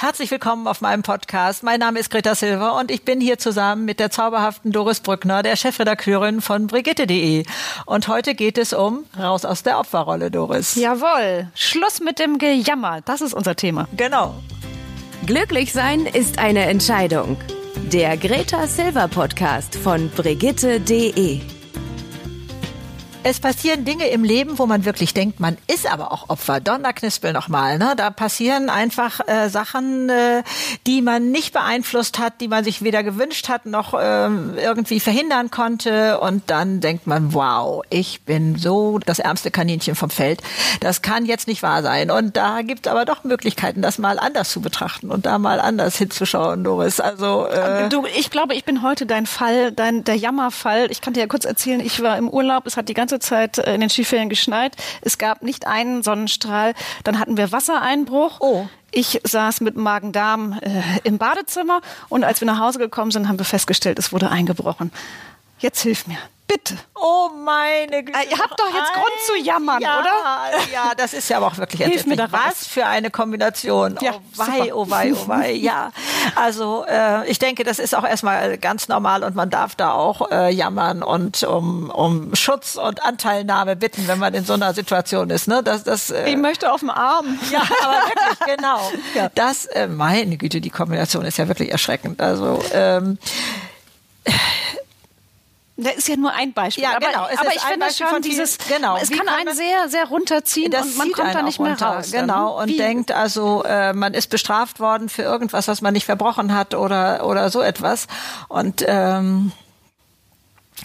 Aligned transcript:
Herzlich 0.00 0.30
willkommen 0.30 0.66
auf 0.66 0.80
meinem 0.80 1.02
Podcast. 1.02 1.62
Mein 1.62 1.78
Name 1.78 1.98
ist 1.98 2.08
Greta 2.10 2.34
Silver 2.34 2.78
und 2.78 2.90
ich 2.90 3.02
bin 3.02 3.20
hier 3.20 3.36
zusammen 3.36 3.84
mit 3.84 4.00
der 4.00 4.10
zauberhaften 4.10 4.72
Doris 4.72 5.00
Brückner, 5.00 5.42
der 5.42 5.56
Chefredakteurin 5.56 6.40
von 6.40 6.68
Brigitte.de. 6.68 7.44
Und 7.84 8.08
heute 8.08 8.34
geht 8.34 8.56
es 8.56 8.72
um 8.72 9.04
Raus 9.18 9.44
aus 9.44 9.62
der 9.62 9.78
Opferrolle, 9.78 10.30
Doris. 10.30 10.74
Jawohl. 10.74 11.48
Schluss 11.54 12.00
mit 12.00 12.18
dem 12.18 12.38
Gejammer. 12.38 13.02
Das 13.02 13.20
ist 13.20 13.34
unser 13.34 13.56
Thema. 13.56 13.88
Genau. 13.94 14.36
Glücklich 15.26 15.74
sein 15.74 16.06
ist 16.06 16.38
eine 16.38 16.64
Entscheidung. 16.64 17.36
Der 17.92 18.16
Greta 18.16 18.66
Silver 18.68 19.06
Podcast 19.06 19.76
von 19.76 20.08
Brigitte.de. 20.08 21.59
Es 23.22 23.38
passieren 23.38 23.84
Dinge 23.84 24.08
im 24.08 24.24
Leben, 24.24 24.58
wo 24.58 24.64
man 24.64 24.86
wirklich 24.86 25.12
denkt, 25.12 25.40
man 25.40 25.58
ist 25.66 25.86
aber 25.90 26.10
auch 26.10 26.30
Opfer. 26.30 26.58
Donnerknispel 26.58 27.34
nochmal. 27.34 27.76
Ne? 27.76 27.92
Da 27.94 28.08
passieren 28.08 28.70
einfach 28.70 29.20
äh, 29.28 29.50
Sachen, 29.50 30.08
äh, 30.08 30.42
die 30.86 31.02
man 31.02 31.30
nicht 31.30 31.52
beeinflusst 31.52 32.18
hat, 32.18 32.40
die 32.40 32.48
man 32.48 32.64
sich 32.64 32.80
weder 32.80 33.02
gewünscht 33.02 33.50
hat 33.50 33.66
noch 33.66 33.92
äh, 33.92 34.26
irgendwie 34.56 35.00
verhindern 35.00 35.50
konnte. 35.50 36.18
Und 36.20 36.44
dann 36.46 36.80
denkt 36.80 37.06
man, 37.06 37.34
wow, 37.34 37.82
ich 37.90 38.22
bin 38.22 38.56
so 38.56 38.98
das 38.98 39.18
ärmste 39.18 39.50
Kaninchen 39.50 39.96
vom 39.96 40.08
Feld. 40.08 40.40
Das 40.80 41.02
kann 41.02 41.26
jetzt 41.26 41.46
nicht 41.46 41.62
wahr 41.62 41.82
sein. 41.82 42.10
Und 42.10 42.38
da 42.38 42.62
gibt 42.62 42.86
es 42.86 42.90
aber 42.90 43.04
doch 43.04 43.22
Möglichkeiten, 43.24 43.82
das 43.82 43.98
mal 43.98 44.18
anders 44.18 44.50
zu 44.50 44.62
betrachten 44.62 45.10
und 45.10 45.26
da 45.26 45.38
mal 45.38 45.60
anders 45.60 45.98
hinzuschauen, 45.98 46.64
Doris. 46.64 47.00
Also 47.00 47.46
äh 47.48 47.90
du, 47.90 48.06
ich 48.18 48.30
glaube, 48.30 48.54
ich 48.54 48.64
bin 48.64 48.82
heute 48.82 49.04
dein 49.04 49.26
Fall, 49.26 49.72
dein 49.72 50.04
der 50.04 50.16
Jammerfall. 50.16 50.90
Ich 50.90 51.02
kann 51.02 51.12
dir 51.12 51.20
ja 51.20 51.26
kurz 51.26 51.44
erzählen, 51.44 51.80
ich 51.80 52.02
war 52.02 52.16
im 52.16 52.30
Urlaub, 52.30 52.66
es 52.66 52.78
hat 52.78 52.88
die 52.88 52.94
ganze 52.94 53.09
ganze 53.10 53.18
Zeit 53.18 53.58
äh, 53.58 53.74
in 53.74 53.80
den 53.80 53.90
Skiferien 53.90 54.28
geschneit. 54.28 54.76
Es 55.02 55.18
gab 55.18 55.42
nicht 55.42 55.66
einen 55.66 56.02
Sonnenstrahl. 56.02 56.74
Dann 57.04 57.18
hatten 57.18 57.36
wir 57.36 57.50
Wassereinbruch. 57.50 58.40
Oh. 58.40 58.66
Ich 58.92 59.20
saß 59.24 59.60
mit 59.60 59.76
Magen-Darm 59.76 60.58
äh, 60.60 60.82
im 61.04 61.18
Badezimmer 61.18 61.80
und 62.08 62.24
als 62.24 62.40
wir 62.40 62.46
nach 62.46 62.60
Hause 62.60 62.78
gekommen 62.78 63.10
sind, 63.10 63.28
haben 63.28 63.38
wir 63.38 63.44
festgestellt, 63.44 63.98
es 63.98 64.12
wurde 64.12 64.30
eingebrochen. 64.30 64.90
Jetzt 65.60 65.82
hilf 65.82 66.06
mir. 66.06 66.18
Bitte. 66.48 66.74
Oh 66.96 67.28
meine 67.44 68.02
Güte. 68.02 68.18
Äh, 68.18 68.28
ihr 68.28 68.38
habt 68.38 68.58
doch 68.58 68.66
jetzt 68.66 68.92
Grund 68.92 69.14
zu 69.24 69.36
jammern, 69.36 69.80
ja, 69.80 70.00
oder? 70.00 70.72
Ja, 70.72 70.92
das 70.96 71.12
ist 71.12 71.28
ja 71.30 71.36
aber 71.36 71.46
auch 71.46 71.58
wirklich 71.58 71.80
Hilf 71.80 72.06
mir 72.06 72.16
Was 72.18 72.32
was 72.32 72.66
für 72.66 72.86
eine 72.86 73.10
Kombination. 73.10 73.96
Ja, 74.00 74.14
oh 74.14 74.20
wei, 74.34 74.44
super. 74.44 74.76
oh 74.76 74.90
wei, 74.90 75.12
oh 75.14 75.28
wei. 75.28 75.52
Ja, 75.60 75.92
also 76.34 76.84
äh, 76.88 77.30
ich 77.30 77.38
denke, 77.38 77.62
das 77.62 77.78
ist 77.78 77.94
auch 77.94 78.02
erstmal 78.02 78.58
ganz 78.58 78.88
normal 78.88 79.22
und 79.22 79.36
man 79.36 79.48
darf 79.48 79.76
da 79.76 79.92
auch 79.92 80.28
äh, 80.32 80.50
jammern 80.52 81.04
und 81.04 81.44
um, 81.44 81.88
um 81.88 82.34
Schutz 82.34 82.74
und 82.74 83.04
Anteilnahme 83.04 83.76
bitten, 83.76 84.08
wenn 84.08 84.18
man 84.18 84.34
in 84.34 84.44
so 84.44 84.54
einer 84.54 84.74
Situation 84.74 85.30
ist. 85.30 85.46
Ne? 85.46 85.62
Das, 85.62 85.84
das, 85.84 86.10
äh, 86.10 86.30
Ich 86.30 86.36
möchte 86.36 86.72
auf 86.72 86.80
dem 86.80 86.90
Arm. 86.90 87.38
ja, 87.52 87.60
aber 87.60 87.92
wirklich, 88.08 88.56
genau. 88.56 88.80
Das, 89.36 89.66
äh, 89.66 89.86
meine 89.86 90.36
Güte, 90.36 90.60
die 90.60 90.70
Kombination 90.70 91.24
ist 91.24 91.38
ja 91.38 91.46
wirklich 91.46 91.70
erschreckend. 91.70 92.20
Also 92.20 92.60
ähm, 92.72 93.18
Das 95.82 95.94
ist 95.96 96.08
ja 96.08 96.16
nur 96.16 96.32
ein 96.32 96.52
Beispiel. 96.52 96.84
Ja, 96.84 96.96
aber, 96.96 97.06
genau. 97.06 97.22
Aber 97.22 97.32
ist 97.32 97.56
ich 97.56 97.62
finde 97.62 97.86
Beispiel 97.86 98.06
schon 98.08 98.22
dieses, 98.22 98.58
genau. 98.58 98.96
es 98.96 99.10
kann 99.10 99.20
kann 99.20 99.28
einen 99.28 99.44
man- 99.46 99.56
sehr, 99.56 99.88
sehr 99.88 100.04
runterziehen 100.06 100.72
und 100.74 100.96
man 100.96 101.12
kommt 101.12 101.34
da 101.34 101.42
nicht 101.42 101.60
mehr 101.60 101.80
raus. 101.80 102.10
dann. 102.10 102.20
Genau, 102.22 102.60
und 102.60 102.68
Wie? 102.68 102.76
denkt 102.76 103.12
also, 103.12 103.62
äh, 103.64 103.92
man 103.92 104.14
ist 104.14 104.28
bestraft 104.28 104.80
worden 104.80 105.08
für 105.08 105.22
irgendwas, 105.22 105.68
was 105.68 105.80
man 105.82 105.92
nicht 105.94 106.04
verbrochen 106.06 106.54
hat 106.54 106.74
oder, 106.74 107.26
oder 107.26 107.50
so 107.50 107.60
etwas. 107.62 108.06
Und 108.48 108.84
ähm, 108.86 109.52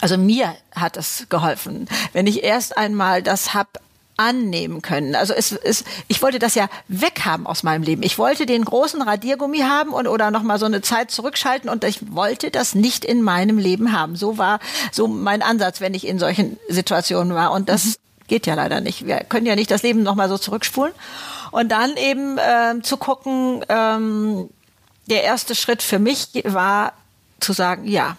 also 0.02 0.18
mir 0.18 0.56
hat 0.76 0.98
es 0.98 1.28
geholfen, 1.30 1.88
wenn 2.14 2.28
ich 2.28 2.44
erst 2.44 2.78
einmal 2.78 3.22
das 3.24 3.54
hab 3.54 3.80
annehmen 4.18 4.82
können. 4.82 5.16
Also 5.16 5.34
es, 5.34 5.52
es, 5.52 5.84
ich 6.08 6.22
wollte 6.22 6.40
das 6.40 6.56
ja 6.56 6.70
weghaben 6.88 7.46
aus 7.46 7.64
meinem 7.64 7.84
Leben. 7.84 8.04
Ich 8.04 8.18
wollte 8.18 8.46
den 8.46 8.64
großen 8.64 9.02
Radiergummi 9.02 9.60
haben 9.60 9.92
und 9.92 10.08
oder 10.08 10.32
noch 10.32 10.44
mal 10.44 10.58
so 10.60 10.66
eine 10.66 10.82
Zeit 10.82 11.12
zurückschalten 11.12 11.70
und 11.70 11.84
ich 11.84 12.14
wollte 12.14 12.52
das 12.52 12.76
nicht 12.76 13.04
in 13.04 13.22
meinem 13.22 13.58
Leben 13.58 13.92
haben. 13.92 14.16
So 14.16 14.38
war 14.38 14.60
so 14.92 15.08
mein 15.08 15.42
Ansatz, 15.42 15.82
wenn 15.82 15.94
ich 15.94 16.08
in 16.08 16.20
solchen 16.20 16.58
Situationen 16.70 17.36
war 17.36 17.52
und 17.52 17.68
das 17.70 18.00
geht 18.28 18.48
ja 18.48 18.56
leider 18.56 18.82
nicht. 18.82 19.06
Wir 19.06 19.18
können 19.18 19.46
ja 19.46 19.56
nicht 19.56 19.70
das 19.70 19.84
Leben 19.84 20.04
noch 20.04 20.16
mal 20.16 20.30
so 20.30 20.38
zurückspulen 20.38 20.94
und 21.52 21.72
dann 21.72 21.96
eben 21.98 22.38
ähm, 22.40 22.84
zu 22.84 22.98
gucken. 22.98 23.64
Ähm, 23.70 24.50
der 25.08 25.24
erste 25.24 25.56
Schritt 25.56 25.84
für 25.84 26.00
mich 26.00 26.30
war 26.46 26.94
zu 27.40 27.54
sagen, 27.54 27.86
ja, 27.86 28.18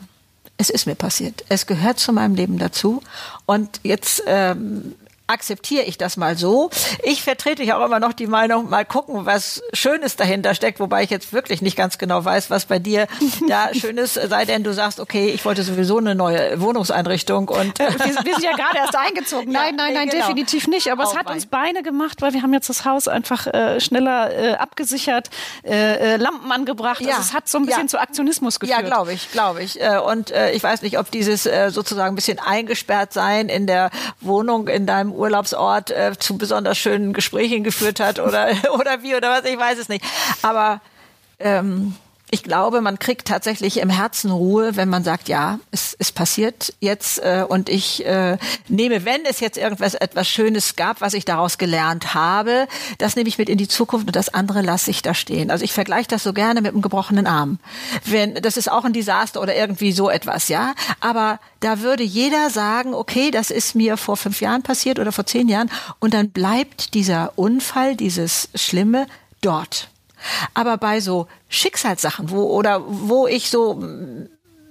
es 0.58 0.70
ist 0.70 0.86
mir 0.86 0.94
passiert. 0.94 1.44
Es 1.48 1.66
gehört 1.66 1.98
zu 1.98 2.12
meinem 2.12 2.34
Leben 2.34 2.58
dazu. 2.58 3.02
Und 3.44 3.80
jetzt 3.82 4.22
ähm, 4.26 4.94
akzeptiere 5.26 5.84
ich 5.84 5.98
das 5.98 6.16
mal 6.16 6.36
so. 6.36 6.70
Ich 7.02 7.22
vertrete 7.22 7.62
ja 7.62 7.78
auch 7.78 7.84
immer 7.84 8.00
noch 8.00 8.12
die 8.12 8.26
Meinung, 8.26 8.70
mal 8.70 8.84
gucken, 8.84 9.26
was 9.26 9.62
Schönes 9.72 10.16
dahinter 10.16 10.54
steckt, 10.54 10.80
wobei 10.80 11.02
ich 11.02 11.10
jetzt 11.10 11.32
wirklich 11.32 11.62
nicht 11.62 11.76
ganz 11.76 11.98
genau 11.98 12.24
weiß, 12.24 12.50
was 12.50 12.66
bei 12.66 12.78
dir 12.78 13.06
da 13.48 13.74
Schönes 13.74 14.14
sei, 14.14 14.44
denn 14.44 14.62
du 14.64 14.72
sagst, 14.72 15.00
okay, 15.00 15.28
ich 15.30 15.44
wollte 15.44 15.62
sowieso 15.62 15.98
eine 15.98 16.14
neue 16.14 16.60
Wohnungseinrichtung 16.60 17.48
und 17.48 17.78
wir, 17.78 17.88
wir 17.88 18.34
sind 18.34 18.42
ja 18.44 18.52
gerade 18.56 18.78
erst 18.78 18.96
eingezogen. 18.96 19.50
Nein, 19.56 19.74
nein, 19.76 19.94
nein, 19.94 20.08
genau. 20.08 20.26
definitiv 20.26 20.66
nicht. 20.68 20.90
Aber 20.92 21.04
es 21.04 21.10
Auch 21.10 21.16
hat 21.16 21.30
uns 21.30 21.46
Beine 21.46 21.82
gemacht, 21.82 22.20
weil 22.22 22.32
wir 22.32 22.42
haben 22.42 22.52
jetzt 22.52 22.68
das 22.68 22.84
Haus 22.84 23.08
einfach 23.08 23.46
äh, 23.46 23.80
schneller 23.80 24.30
äh, 24.32 24.52
abgesichert, 24.54 25.30
äh, 25.64 26.14
äh, 26.14 26.16
Lampen 26.16 26.50
angebracht. 26.52 27.00
Ja. 27.00 27.08
Also 27.16 27.20
es 27.20 27.32
hat 27.32 27.48
so 27.48 27.58
ein 27.58 27.66
bisschen 27.66 27.82
Ja. 27.82 27.88
zu 27.88 28.00
Aktionismus 28.00 28.60
geführt. 28.60 28.78
Ja, 28.80 28.84
glaube 28.86 29.12
ich, 29.12 29.30
glaube 29.32 29.62
ich. 29.62 29.80
Äh, 29.80 29.98
Und 29.98 30.30
äh, 30.30 30.52
ich 30.52 30.62
weiß 30.62 30.82
nicht, 30.82 30.98
ob 30.98 31.10
dieses 31.10 31.46
äh, 31.46 31.70
sozusagen 31.70 32.12
ein 32.12 32.16
bisschen 32.16 32.38
eingesperrt 32.38 33.12
sein 33.12 33.48
in 33.48 33.66
der 33.66 33.90
Wohnung 34.20 34.68
in 34.68 34.86
deinem 34.86 35.15
Urlaubsort 35.16 35.90
äh, 35.90 36.12
zu 36.18 36.38
besonders 36.38 36.78
schönen 36.78 37.12
Gesprächen 37.12 37.64
geführt 37.64 38.00
hat 38.00 38.18
oder 38.18 38.48
oder 38.74 39.02
wie 39.02 39.14
oder 39.14 39.30
was, 39.30 39.44
ich 39.44 39.58
weiß 39.58 39.78
es 39.78 39.88
nicht. 39.88 40.04
Aber 40.42 40.80
ähm, 41.38 41.94
ich 42.30 42.42
glaube, 42.42 42.80
man 42.80 42.98
kriegt 42.98 43.28
tatsächlich 43.28 43.78
im 43.78 43.88
Herzen 43.88 44.32
Ruhe, 44.32 44.74
wenn 44.74 44.88
man 44.88 45.04
sagt, 45.04 45.28
ja, 45.28 45.60
es 45.70 45.92
ist 45.92 46.14
passiert 46.16 46.74
jetzt 46.80 47.18
äh, 47.20 47.44
und 47.48 47.68
ich 47.68 48.04
äh, 48.04 48.36
nehme, 48.68 49.04
wenn 49.04 49.24
es 49.24 49.38
jetzt 49.38 49.56
irgendwas 49.56 49.94
etwas 49.94 50.26
Schönes 50.28 50.74
gab, 50.74 51.00
was 51.00 51.14
ich 51.14 51.24
daraus 51.24 51.56
gelernt 51.56 52.14
habe, 52.14 52.66
das 52.98 53.14
nehme 53.14 53.28
ich 53.28 53.38
mit 53.38 53.48
in 53.48 53.58
die 53.58 53.68
Zukunft 53.68 54.08
und 54.08 54.16
das 54.16 54.34
andere 54.34 54.62
lasse 54.62 54.90
ich 54.90 55.02
da 55.02 55.14
stehen. 55.14 55.52
Also 55.52 55.64
ich 55.64 55.72
vergleiche 55.72 56.08
das 56.08 56.24
so 56.24 56.32
gerne 56.32 56.62
mit 56.62 56.72
einem 56.72 56.82
gebrochenen 56.82 57.28
Arm. 57.28 57.60
Wenn 58.04 58.34
das 58.34 58.56
ist 58.56 58.70
auch 58.70 58.84
ein 58.84 58.92
Desaster 58.92 59.40
oder 59.40 59.54
irgendwie 59.54 59.92
so 59.92 60.10
etwas, 60.10 60.48
ja. 60.48 60.74
Aber 61.00 61.38
da 61.60 61.80
würde 61.80 62.02
jeder 62.02 62.50
sagen, 62.50 62.92
okay, 62.92 63.30
das 63.30 63.50
ist 63.50 63.76
mir 63.76 63.96
vor 63.96 64.16
fünf 64.16 64.40
Jahren 64.40 64.62
passiert 64.62 64.98
oder 64.98 65.12
vor 65.12 65.26
zehn 65.26 65.48
Jahren 65.48 65.70
und 66.00 66.12
dann 66.12 66.30
bleibt 66.30 66.94
dieser 66.94 67.32
Unfall, 67.36 67.94
dieses 67.94 68.48
Schlimme 68.56 69.06
dort. 69.42 69.88
Aber 70.54 70.76
bei 70.76 71.00
so 71.00 71.26
Schicksalssachen, 71.48 72.30
wo 72.30 72.44
oder 72.44 72.82
wo 72.86 73.26
ich 73.26 73.50
so 73.50 73.82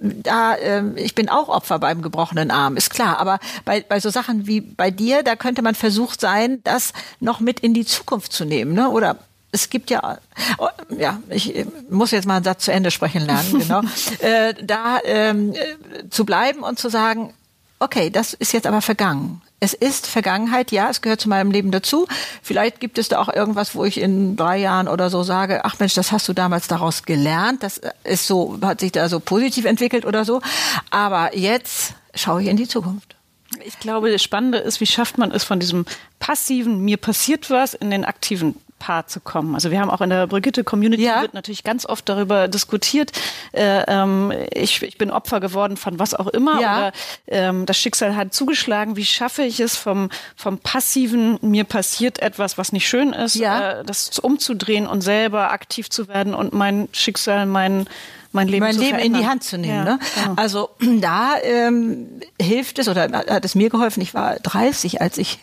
da 0.00 0.56
ähm, 0.58 0.96
ich 0.96 1.14
bin 1.14 1.28
auch 1.28 1.48
Opfer 1.48 1.78
beim 1.78 2.02
gebrochenen 2.02 2.50
Arm, 2.50 2.76
ist 2.76 2.90
klar. 2.90 3.18
Aber 3.18 3.38
bei, 3.64 3.80
bei 3.80 4.00
so 4.00 4.10
Sachen 4.10 4.46
wie 4.46 4.60
bei 4.60 4.90
dir, 4.90 5.22
da 5.22 5.36
könnte 5.36 5.62
man 5.62 5.74
versucht 5.74 6.20
sein, 6.20 6.60
das 6.64 6.92
noch 7.20 7.40
mit 7.40 7.60
in 7.60 7.74
die 7.74 7.86
Zukunft 7.86 8.32
zu 8.32 8.44
nehmen, 8.44 8.74
ne? 8.74 8.90
Oder 8.90 9.16
es 9.52 9.70
gibt 9.70 9.90
ja, 9.90 10.18
oh, 10.58 10.68
ja, 10.90 11.20
ich 11.30 11.56
äh, 11.56 11.66
muss 11.88 12.10
jetzt 12.10 12.26
mal 12.26 12.36
einen 12.36 12.44
Satz 12.44 12.64
zu 12.64 12.72
Ende 12.72 12.90
sprechen 12.90 13.24
lernen, 13.24 13.58
genau. 13.58 13.80
äh, 14.20 14.54
da 14.62 14.98
ähm, 15.04 15.54
äh, 15.54 16.08
zu 16.10 16.24
bleiben 16.26 16.60
und 16.60 16.78
zu 16.78 16.90
sagen, 16.90 17.32
okay, 17.78 18.10
das 18.10 18.34
ist 18.34 18.52
jetzt 18.52 18.66
aber 18.66 18.82
vergangen. 18.82 19.40
Es 19.58 19.72
ist 19.72 20.06
Vergangenheit, 20.06 20.70
ja, 20.70 20.90
es 20.90 21.00
gehört 21.00 21.20
zu 21.20 21.30
meinem 21.30 21.50
Leben 21.50 21.70
dazu. 21.70 22.06
Vielleicht 22.42 22.78
gibt 22.78 22.98
es 22.98 23.08
da 23.08 23.18
auch 23.18 23.32
irgendwas, 23.32 23.74
wo 23.74 23.84
ich 23.84 23.98
in 23.98 24.36
drei 24.36 24.58
Jahren 24.58 24.86
oder 24.86 25.08
so 25.08 25.22
sage, 25.22 25.64
ach 25.64 25.78
Mensch, 25.78 25.94
das 25.94 26.12
hast 26.12 26.28
du 26.28 26.34
damals 26.34 26.68
daraus 26.68 27.04
gelernt, 27.04 27.62
das 27.62 27.80
ist 28.04 28.26
so, 28.26 28.58
hat 28.62 28.80
sich 28.80 28.92
da 28.92 29.08
so 29.08 29.18
positiv 29.18 29.64
entwickelt 29.64 30.04
oder 30.04 30.26
so. 30.26 30.42
Aber 30.90 31.36
jetzt 31.36 31.94
schaue 32.14 32.42
ich 32.42 32.48
in 32.48 32.58
die 32.58 32.68
Zukunft. 32.68 33.16
Ich 33.64 33.78
glaube, 33.78 34.12
das 34.12 34.22
Spannende 34.22 34.58
ist, 34.58 34.80
wie 34.80 34.86
schafft 34.86 35.16
man 35.16 35.30
es 35.30 35.44
von 35.44 35.58
diesem 35.58 35.86
passiven, 36.18 36.80
mir 36.80 36.98
passiert 36.98 37.48
was, 37.48 37.72
in 37.72 37.90
den 37.90 38.04
aktiven 38.04 38.56
Part 38.78 39.10
zu 39.10 39.20
kommen. 39.20 39.54
Also 39.54 39.70
wir 39.70 39.80
haben 39.80 39.90
auch 39.90 40.00
in 40.00 40.10
der 40.10 40.26
Brigitte-Community 40.26 41.02
Ja. 41.04 41.22
wird 41.22 41.34
natürlich 41.34 41.64
ganz 41.64 41.86
oft 41.86 42.08
darüber 42.08 42.48
diskutiert. 42.48 43.12
Äh, 43.52 43.82
ähm, 43.88 44.32
ich, 44.52 44.82
ich 44.82 44.98
bin 44.98 45.10
Opfer 45.10 45.40
geworden 45.40 45.76
von 45.76 45.98
was 45.98 46.14
auch 46.14 46.28
immer 46.28 46.60
Ja. 46.60 46.76
oder 46.78 46.92
ähm, 47.28 47.66
das 47.66 47.78
Schicksal 47.78 48.16
hat 48.16 48.34
zugeschlagen. 48.34 48.96
Wie 48.96 49.04
schaffe 49.04 49.42
ich 49.42 49.60
es 49.60 49.76
vom, 49.76 50.10
vom 50.36 50.58
passiven, 50.58 51.38
mir 51.40 51.64
passiert 51.64 52.20
etwas, 52.20 52.58
was 52.58 52.72
nicht 52.72 52.86
schön 52.88 53.12
ist, 53.12 53.34
Ja. 53.36 53.80
äh, 53.80 53.84
das 53.84 54.18
umzudrehen 54.18 54.86
und 54.86 55.00
selber 55.00 55.50
aktiv 55.52 55.88
zu 55.90 56.08
werden 56.08 56.34
und 56.34 56.52
mein 56.52 56.88
Schicksal, 56.92 57.46
mein 57.46 57.86
mein 58.32 58.48
Leben, 58.48 58.66
mein 58.66 58.76
Leben 58.76 58.98
in 58.98 59.14
die 59.14 59.26
Hand 59.26 59.44
zu 59.44 59.56
nehmen. 59.56 59.74
Ja, 59.78 59.84
ne? 59.84 59.98
genau. 60.14 60.34
Also 60.36 60.68
da 61.00 61.36
ähm, 61.42 62.20
hilft 62.38 62.78
es 62.78 62.86
oder 62.88 63.08
hat 63.10 63.44
es 63.46 63.54
mir 63.54 63.70
geholfen. 63.70 64.02
Ich 64.02 64.12
war 64.12 64.34
30, 64.34 65.00
als 65.00 65.16
ich 65.16 65.38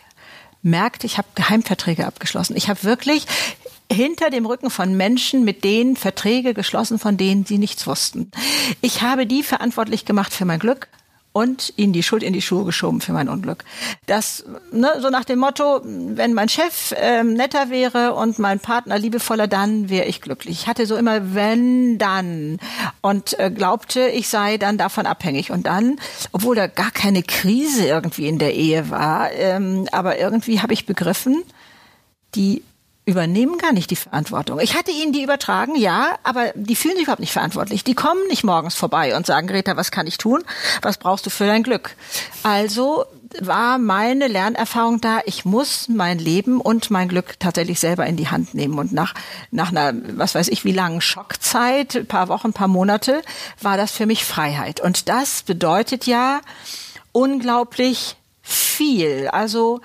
merkte, 0.64 1.06
ich 1.06 1.18
habe 1.18 1.28
Geheimverträge 1.34 2.06
abgeschlossen. 2.06 2.56
Ich 2.56 2.68
habe 2.68 2.82
wirklich 2.82 3.26
hinter 3.92 4.30
dem 4.30 4.46
Rücken 4.46 4.70
von 4.70 4.96
Menschen 4.96 5.44
mit 5.44 5.62
denen 5.62 5.96
Verträge 5.96 6.54
geschlossen, 6.54 6.98
von 6.98 7.16
denen 7.16 7.44
sie 7.44 7.58
nichts 7.58 7.86
wussten. 7.86 8.30
Ich 8.80 9.02
habe 9.02 9.26
die 9.26 9.42
verantwortlich 9.42 10.04
gemacht 10.04 10.32
für 10.32 10.46
mein 10.46 10.58
Glück 10.58 10.88
und 11.34 11.72
ihnen 11.76 11.92
die 11.92 12.04
Schuld 12.04 12.22
in 12.22 12.32
die 12.32 12.40
Schuhe 12.40 12.64
geschoben 12.64 13.00
für 13.00 13.12
mein 13.12 13.28
Unglück. 13.28 13.64
Das, 14.06 14.44
ne, 14.70 14.88
so 15.00 15.10
nach 15.10 15.24
dem 15.24 15.40
Motto, 15.40 15.80
wenn 15.82 16.32
mein 16.32 16.48
Chef 16.48 16.94
ähm, 16.96 17.34
netter 17.34 17.70
wäre 17.70 18.14
und 18.14 18.38
mein 18.38 18.60
Partner 18.60 19.00
liebevoller, 19.00 19.48
dann 19.48 19.90
wäre 19.90 20.06
ich 20.06 20.20
glücklich. 20.20 20.60
Ich 20.60 20.66
hatte 20.68 20.86
so 20.86 20.96
immer 20.96 21.34
wenn, 21.34 21.98
dann 21.98 22.60
und 23.00 23.36
äh, 23.40 23.50
glaubte, 23.50 24.06
ich 24.06 24.28
sei 24.28 24.58
dann 24.58 24.78
davon 24.78 25.06
abhängig. 25.06 25.50
Und 25.50 25.66
dann, 25.66 25.98
obwohl 26.30 26.54
da 26.54 26.68
gar 26.68 26.92
keine 26.92 27.24
Krise 27.24 27.84
irgendwie 27.84 28.28
in 28.28 28.38
der 28.38 28.54
Ehe 28.54 28.88
war, 28.90 29.32
ähm, 29.32 29.88
aber 29.90 30.20
irgendwie 30.20 30.60
habe 30.60 30.72
ich 30.72 30.86
begriffen, 30.86 31.42
die 32.36 32.62
übernehmen 33.06 33.58
gar 33.58 33.72
nicht 33.72 33.90
die 33.90 33.96
Verantwortung. 33.96 34.60
Ich 34.60 34.74
hatte 34.74 34.90
ihnen 34.90 35.12
die 35.12 35.22
übertragen, 35.22 35.76
ja, 35.76 36.16
aber 36.22 36.52
die 36.54 36.76
fühlen 36.76 36.94
sich 36.94 37.02
überhaupt 37.02 37.20
nicht 37.20 37.32
verantwortlich. 37.32 37.84
Die 37.84 37.94
kommen 37.94 38.26
nicht 38.28 38.44
morgens 38.44 38.74
vorbei 38.74 39.14
und 39.16 39.26
sagen, 39.26 39.46
Greta, 39.46 39.76
was 39.76 39.90
kann 39.90 40.06
ich 40.06 40.16
tun? 40.16 40.42
Was 40.80 40.96
brauchst 40.96 41.26
du 41.26 41.30
für 41.30 41.46
dein 41.46 41.62
Glück? 41.62 41.96
Also 42.42 43.04
war 43.40 43.78
meine 43.78 44.28
Lernerfahrung 44.28 45.00
da, 45.00 45.20
ich 45.26 45.44
muss 45.44 45.88
mein 45.88 46.18
Leben 46.18 46.60
und 46.60 46.90
mein 46.90 47.08
Glück 47.08 47.38
tatsächlich 47.40 47.80
selber 47.80 48.06
in 48.06 48.16
die 48.16 48.28
Hand 48.28 48.54
nehmen. 48.54 48.78
Und 48.78 48.92
nach, 48.92 49.14
nach 49.50 49.70
einer, 49.70 49.92
was 50.16 50.34
weiß 50.34 50.48
ich, 50.48 50.64
wie 50.64 50.72
langen 50.72 51.00
Schockzeit, 51.00 52.08
paar 52.08 52.28
Wochen, 52.28 52.52
paar 52.52 52.68
Monate, 52.68 53.22
war 53.60 53.76
das 53.76 53.90
für 53.90 54.06
mich 54.06 54.24
Freiheit. 54.24 54.80
Und 54.80 55.08
das 55.08 55.42
bedeutet 55.42 56.06
ja 56.06 56.40
unglaublich 57.12 58.16
viel. 58.42 59.28
Also, 59.28 59.80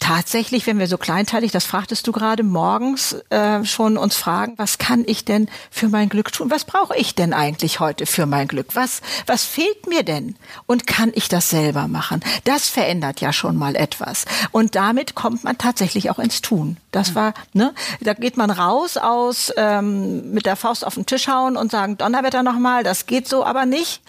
tatsächlich, 0.00 0.66
wenn 0.66 0.78
wir 0.78 0.88
so 0.88 0.98
kleinteilig, 0.98 1.52
das 1.52 1.64
fragtest 1.64 2.06
du 2.06 2.12
gerade 2.12 2.42
morgens, 2.42 3.12
äh, 3.30 3.64
schon 3.64 3.96
uns 3.96 4.16
fragen, 4.16 4.54
was 4.56 4.78
kann 4.78 5.04
ich 5.06 5.24
denn 5.24 5.48
für 5.70 5.88
mein 5.88 6.08
Glück 6.08 6.32
tun? 6.32 6.50
Was 6.50 6.64
brauche 6.64 6.96
ich 6.96 7.14
denn 7.14 7.32
eigentlich 7.32 7.78
heute 7.78 8.06
für 8.06 8.26
mein 8.26 8.48
Glück? 8.48 8.74
Was, 8.74 9.02
was 9.26 9.44
fehlt 9.44 9.86
mir 9.86 10.02
denn? 10.02 10.34
Und 10.66 10.86
kann 10.86 11.12
ich 11.14 11.28
das 11.28 11.50
selber 11.50 11.86
machen? 11.86 12.20
Das 12.44 12.68
verändert 12.68 13.20
ja 13.20 13.32
schon 13.32 13.56
mal 13.56 13.76
etwas. 13.76 14.24
Und 14.50 14.74
damit 14.74 15.14
kommt 15.14 15.44
man 15.44 15.58
tatsächlich 15.58 16.10
auch 16.10 16.18
ins 16.18 16.40
Tun. 16.40 16.78
Das 16.90 17.14
war, 17.14 17.34
ne, 17.52 17.72
da 18.00 18.14
geht 18.14 18.36
man 18.36 18.50
raus 18.50 18.96
aus 18.96 19.52
ähm, 19.56 20.32
mit 20.32 20.46
der 20.46 20.56
Faust 20.56 20.84
auf 20.84 20.94
den 20.94 21.06
Tisch 21.06 21.28
hauen 21.28 21.56
und 21.56 21.70
sagen, 21.70 21.98
Donnerwetter 21.98 22.42
nochmal, 22.42 22.82
das 22.82 23.06
geht 23.06 23.28
so 23.28 23.44
aber 23.44 23.66
nicht. 23.66 24.02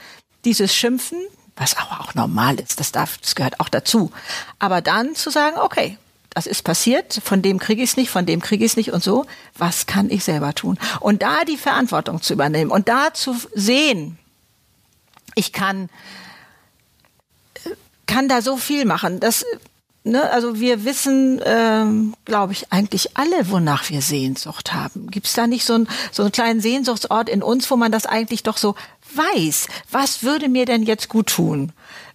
Dieses 0.45 0.73
Schimpfen, 0.73 1.19
was 1.55 1.77
aber 1.77 2.01
auch 2.01 2.15
normal 2.15 2.59
ist, 2.59 2.79
das 2.79 2.91
darf, 2.91 3.17
das 3.17 3.35
gehört 3.35 3.59
auch 3.59 3.69
dazu. 3.69 4.11
Aber 4.59 4.81
dann 4.81 5.15
zu 5.15 5.29
sagen, 5.29 5.57
okay, 5.57 5.97
das 6.33 6.45
ist 6.47 6.63
passiert, 6.63 7.19
von 7.23 7.41
dem 7.41 7.59
kriege 7.59 7.83
ich 7.83 7.91
es 7.91 7.97
nicht, 7.97 8.09
von 8.09 8.25
dem 8.25 8.41
kriege 8.41 8.63
ich 8.63 8.71
es 8.71 8.77
nicht 8.77 8.93
und 8.93 9.03
so, 9.03 9.25
was 9.57 9.85
kann 9.85 10.09
ich 10.09 10.23
selber 10.23 10.55
tun? 10.55 10.79
Und 10.99 11.21
da 11.21 11.43
die 11.43 11.57
Verantwortung 11.57 12.21
zu 12.21 12.33
übernehmen 12.33 12.71
und 12.71 12.87
da 12.87 13.13
zu 13.13 13.35
sehen, 13.53 14.17
ich 15.35 15.51
kann, 15.51 15.89
kann 18.05 18.29
da 18.29 18.41
so 18.41 18.55
viel 18.57 18.85
machen. 18.85 19.19
Das, 19.19 19.45
ne, 20.03 20.29
also 20.31 20.59
wir 20.59 20.85
wissen, 20.85 21.41
ähm, 21.43 22.15
glaube 22.23 22.53
ich, 22.53 22.71
eigentlich 22.71 23.17
alle, 23.17 23.49
wonach 23.49 23.89
wir 23.89 24.01
Sehnsucht 24.01 24.73
haben. 24.73 25.11
Gibt 25.11 25.27
es 25.27 25.33
da 25.33 25.47
nicht 25.47 25.65
so, 25.65 25.73
ein, 25.73 25.87
so 26.11 26.23
einen 26.23 26.31
kleinen 26.31 26.61
Sehnsuchtsort 26.61 27.27
in 27.27 27.43
uns, 27.43 27.69
wo 27.69 27.75
man 27.75 27.91
das 27.91 28.05
eigentlich 28.05 28.43
doch 28.43 28.57
so 28.57 28.75
weiß, 29.15 29.67
was 29.91 30.23
würde 30.23 30.49
mir 30.49 30.65
denn 30.65 30.83
jetzt 30.83 31.09
gut 31.09 31.27
tun? 31.27 31.71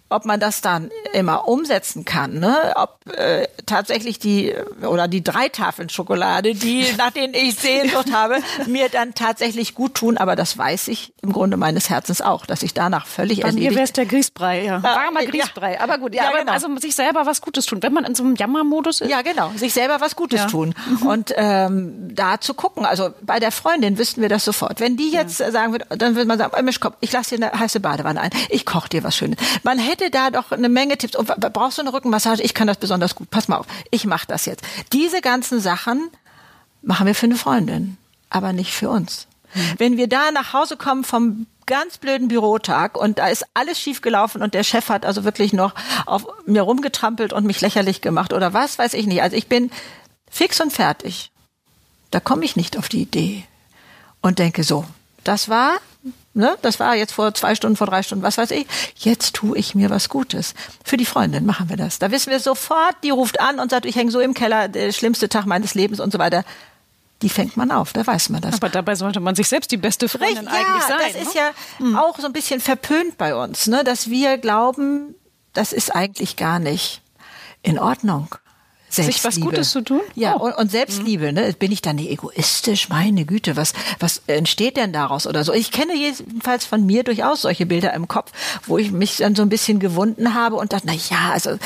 Ob 0.09 0.25
man 0.25 0.39
das 0.39 0.61
dann 0.61 0.89
immer 1.13 1.47
umsetzen 1.47 2.05
kann, 2.05 2.39
ne? 2.39 2.73
ob 2.75 2.97
äh, 3.13 3.47
tatsächlich 3.65 4.19
die 4.19 4.53
oder 4.87 5.07
die 5.07 5.23
drei 5.23 5.49
Tafeln 5.49 5.89
Schokolade, 5.89 6.53
die 6.53 6.85
nach 6.97 7.11
denen 7.11 7.33
ich 7.33 7.55
Sehnsucht 7.55 8.11
habe, 8.13 8.37
mir 8.67 8.89
dann 8.89 9.13
tatsächlich 9.13 9.75
gut 9.75 9.95
tun, 9.95 10.17
aber 10.17 10.35
das 10.35 10.57
weiß 10.57 10.87
ich 10.89 11.13
im 11.21 11.33
Grunde 11.33 11.57
meines 11.57 11.89
Herzens 11.89 12.21
auch, 12.21 12.45
dass 12.45 12.63
ich 12.63 12.73
danach 12.73 13.05
völlig 13.07 13.41
Bei 13.41 13.47
erledigt. 13.49 13.69
mir 13.71 13.75
wäre 13.75 13.83
es 13.85 13.93
der 13.93 14.05
Grießbrei, 14.05 14.63
ja. 14.63 14.81
Warmer 14.83 15.21
ja. 15.23 15.29
Grießbrei, 15.29 15.79
aber 15.81 15.97
gut, 15.97 16.13
ja, 16.15 16.23
Ja, 16.23 16.29
aber 16.29 16.39
genau. 16.39 16.51
also 16.53 16.75
sich 16.77 16.95
selber 16.95 17.25
was 17.25 17.41
Gutes 17.41 17.65
tun, 17.65 17.81
wenn 17.83 17.93
man 17.93 18.05
in 18.05 18.15
so 18.15 18.23
einem 18.23 18.35
Jammermodus 18.35 19.01
ist. 19.01 19.09
Ja, 19.09 19.21
genau. 19.21 19.51
Sich 19.55 19.73
selber 19.73 19.99
was 20.01 20.15
Gutes 20.15 20.41
Ja. 20.41 20.47
tun. 20.47 20.73
Und 21.05 21.33
ähm, 21.35 22.09
da 22.15 22.39
zu 22.39 22.53
gucken. 22.53 22.85
Also 22.85 23.09
bei 23.21 23.39
der 23.39 23.51
Freundin 23.51 23.97
wüssten 23.97 24.21
wir 24.21 24.29
das 24.29 24.45
sofort. 24.45 24.79
Wenn 24.79 24.97
die 24.97 25.11
jetzt 25.11 25.37
sagen 25.37 25.71
würde, 25.71 25.85
dann 25.97 26.15
würde 26.15 26.27
man 26.27 26.37
sagen, 26.37 26.53
oh, 26.57 26.61
Mensch, 26.61 26.79
komm, 26.79 26.93
ich 26.99 27.11
lasse 27.11 27.35
dir 27.37 27.45
eine 27.47 27.59
heiße 27.59 27.79
Badewanne 27.79 28.21
ein. 28.21 28.29
Ich 28.49 28.65
koche 28.65 28.89
dir 28.89 29.03
was 29.03 29.15
Schönes. 29.17 29.37
Man 29.63 29.79
hätte 29.79 29.96
da 29.97 30.29
doch 30.29 30.51
eine 30.51 30.69
Menge 30.69 30.97
Tipps. 30.97 31.15
Und 31.15 31.27
brauchst 31.53 31.77
du 31.77 31.81
eine 31.81 31.93
Rückenmassage? 31.93 32.41
Ich 32.43 32.53
kann 32.53 32.67
das 32.67 32.77
besonders 32.77 33.15
gut. 33.15 33.29
Pass 33.29 33.47
mal 33.47 33.57
auf, 33.57 33.67
ich 33.91 34.05
mache 34.05 34.27
das 34.27 34.45
jetzt. 34.45 34.63
Diese 34.93 35.21
ganzen 35.21 35.59
Sachen 35.59 36.09
machen 36.81 37.07
wir 37.07 37.15
für 37.15 37.25
eine 37.25 37.35
Freundin, 37.35 37.97
aber 38.29 38.53
nicht 38.53 38.73
für 38.73 38.89
uns. 38.89 39.27
Wenn 39.77 39.97
wir 39.97 40.07
da 40.07 40.31
nach 40.31 40.53
Hause 40.53 40.77
kommen 40.77 41.03
vom 41.03 41.47
ganz 41.65 41.97
blöden 41.97 42.29
Bürotag 42.29 42.97
und 42.97 43.19
da 43.19 43.27
ist 43.27 43.45
alles 43.53 43.79
schief 43.79 44.01
gelaufen 44.01 44.41
und 44.41 44.53
der 44.53 44.63
Chef 44.63 44.89
hat 44.89 45.05
also 45.05 45.23
wirklich 45.23 45.53
noch 45.53 45.75
auf 46.05 46.25
mir 46.45 46.61
rumgetrampelt 46.61 47.33
und 47.33 47.45
mich 47.45 47.61
lächerlich 47.61 48.01
gemacht 48.01 48.33
oder 48.33 48.53
was 48.53 48.79
weiß 48.79 48.93
ich 48.93 49.05
nicht. 49.05 49.21
Also 49.21 49.35
ich 49.35 49.47
bin 49.47 49.69
fix 50.29 50.59
und 50.61 50.71
fertig. 50.71 51.31
Da 52.09 52.19
komme 52.19 52.45
ich 52.45 52.55
nicht 52.55 52.77
auf 52.77 52.87
die 52.87 53.01
Idee 53.01 53.43
und 54.21 54.39
denke 54.39 54.63
so, 54.63 54.85
das 55.23 55.49
war, 55.49 55.79
ne, 56.33 56.57
das 56.61 56.79
war 56.79 56.95
jetzt 56.95 57.13
vor 57.13 57.33
zwei 57.33 57.55
Stunden, 57.55 57.75
vor 57.75 57.87
drei 57.87 58.03
Stunden, 58.03 58.23
was 58.23 58.37
weiß 58.37 58.51
ich. 58.51 58.67
Jetzt 58.95 59.35
tue 59.35 59.57
ich 59.57 59.75
mir 59.75 59.89
was 59.89 60.09
Gutes. 60.09 60.53
Für 60.83 60.97
die 60.97 61.05
Freundin 61.05 61.45
machen 61.45 61.69
wir 61.69 61.77
das. 61.77 61.99
Da 61.99 62.11
wissen 62.11 62.31
wir 62.31 62.39
sofort, 62.39 62.95
die 63.03 63.09
ruft 63.09 63.39
an 63.39 63.59
und 63.59 63.71
sagt, 63.71 63.85
ich 63.85 63.95
hänge 63.95 64.11
so 64.11 64.19
im 64.19 64.33
Keller, 64.33 64.67
der 64.67 64.91
schlimmste 64.91 65.29
Tag 65.29 65.45
meines 65.45 65.75
Lebens 65.75 65.99
und 65.99 66.11
so 66.11 66.19
weiter. 66.19 66.43
Die 67.23 67.29
fängt 67.29 67.57
man 67.57 67.71
auf, 67.71 67.93
da 67.93 68.05
weiß 68.05 68.29
man 68.29 68.41
das. 68.41 68.55
Aber 68.55 68.69
dabei 68.69 68.93
sollte 68.93 69.19
man 69.19 69.35
sich 69.35 69.47
selbst 69.47 69.71
die 69.71 69.77
beste 69.77 70.07
Freundin 70.07 70.47
Richtig, 70.47 70.53
eigentlich 70.53 70.89
ja, 70.89 70.97
sein. 70.97 71.13
das 71.13 71.21
ist 71.21 71.35
ne? 71.35 71.41
ja 71.93 71.99
auch 71.99 72.19
so 72.19 72.27
ein 72.27 72.33
bisschen 72.33 72.59
verpönt 72.59 73.17
bei 73.17 73.35
uns, 73.35 73.65
ne, 73.65 73.83
dass 73.83 74.09
wir 74.09 74.37
glauben, 74.37 75.15
das 75.53 75.73
ist 75.73 75.95
eigentlich 75.95 76.35
gar 76.35 76.59
nicht 76.59 77.01
in 77.63 77.79
Ordnung. 77.79 78.35
Sich 78.89 79.07
was 79.07 79.21
Selbstliebe. 79.35 79.49
Gutes 79.49 79.71
zu 79.71 79.81
tun? 79.81 80.01
Ja, 80.15 80.35
Oh. 80.37 80.45
und, 80.45 80.53
und 80.53 80.71
Selbstliebe, 80.71 81.33
ne? 81.33 81.53
Bin 81.59 81.71
ich 81.73 81.81
dann 81.81 81.97
nicht 81.97 82.09
egoistisch? 82.09 82.87
Meine 82.89 83.25
Güte, 83.25 83.57
was, 83.57 83.73
was 83.99 84.21
entsteht 84.27 84.77
denn 84.77 84.93
daraus 84.93 85.27
oder 85.27 85.43
so? 85.43 85.51
Ich 85.53 85.71
kenne 85.71 85.93
jedenfalls 85.95 86.63
von 86.65 86.85
mir 86.85 87.03
durchaus 87.03 87.41
solche 87.41 87.65
Bilder 87.65 87.93
im 87.93 88.07
Kopf, 88.07 88.31
wo 88.65 88.77
ich 88.77 88.91
mich 88.91 89.17
dann 89.17 89.35
so 89.35 89.41
ein 89.41 89.49
bisschen 89.49 89.79
gewunden 89.79 90.33
habe 90.33 90.55
und 90.55 90.71
dachte, 90.71 90.87
na 90.87 90.93
ja, 90.93 91.31
also, 91.33 91.57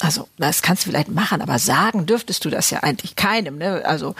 also, 0.00 0.28
das 0.36 0.60
kannst 0.60 0.84
du 0.84 0.90
vielleicht 0.90 1.08
machen, 1.08 1.40
aber 1.40 1.58
sagen 1.58 2.04
dürftest 2.04 2.44
du 2.44 2.50
das 2.50 2.68
ja 2.68 2.80
eigentlich 2.80 3.16
keinem, 3.16 3.56
ne? 3.56 3.82
Also, 3.86 4.14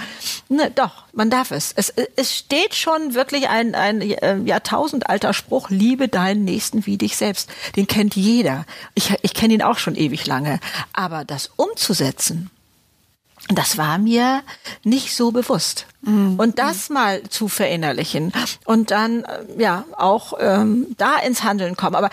ne, 0.48 0.70
doch, 0.70 1.04
man 1.12 1.28
darf 1.28 1.50
es. 1.50 1.72
Es, 1.76 1.92
es 2.16 2.34
steht 2.34 2.74
schon 2.74 3.12
wirklich 3.12 3.48
ein, 3.48 3.74
ein 3.74 4.00
äh, 4.00 4.38
jahrtausendalter 4.38 5.34
Spruch, 5.34 5.68
liebe 5.68 6.08
deinen 6.08 6.44
Nächsten 6.44 6.86
wie 6.86 6.96
dich 6.96 7.18
selbst. 7.18 7.50
Den 7.76 7.86
kennt 7.86 8.16
jeder. 8.16 8.64
Ich, 8.94 9.14
ich 9.20 9.34
kenne 9.34 9.52
ihn 9.52 9.62
auch 9.62 9.78
schon 9.78 9.96
ewig 9.96 10.26
lange. 10.26 10.60
Aber 10.94 11.26
das 11.26 11.50
umzusetzen, 11.56 12.50
das 13.48 13.76
war 13.76 13.98
mir 13.98 14.42
nicht 14.82 15.14
so 15.14 15.30
bewusst. 15.30 15.86
Und 16.38 16.58
das 16.58 16.88
mal 16.88 17.24
zu 17.24 17.48
verinnerlichen 17.48 18.32
und 18.64 18.92
dann 18.92 19.24
äh, 19.24 19.44
ja 19.58 19.84
auch 19.96 20.34
ähm, 20.38 20.86
da 20.96 21.18
ins 21.18 21.42
Handeln 21.42 21.76
kommen. 21.76 21.96
Aber 21.96 22.10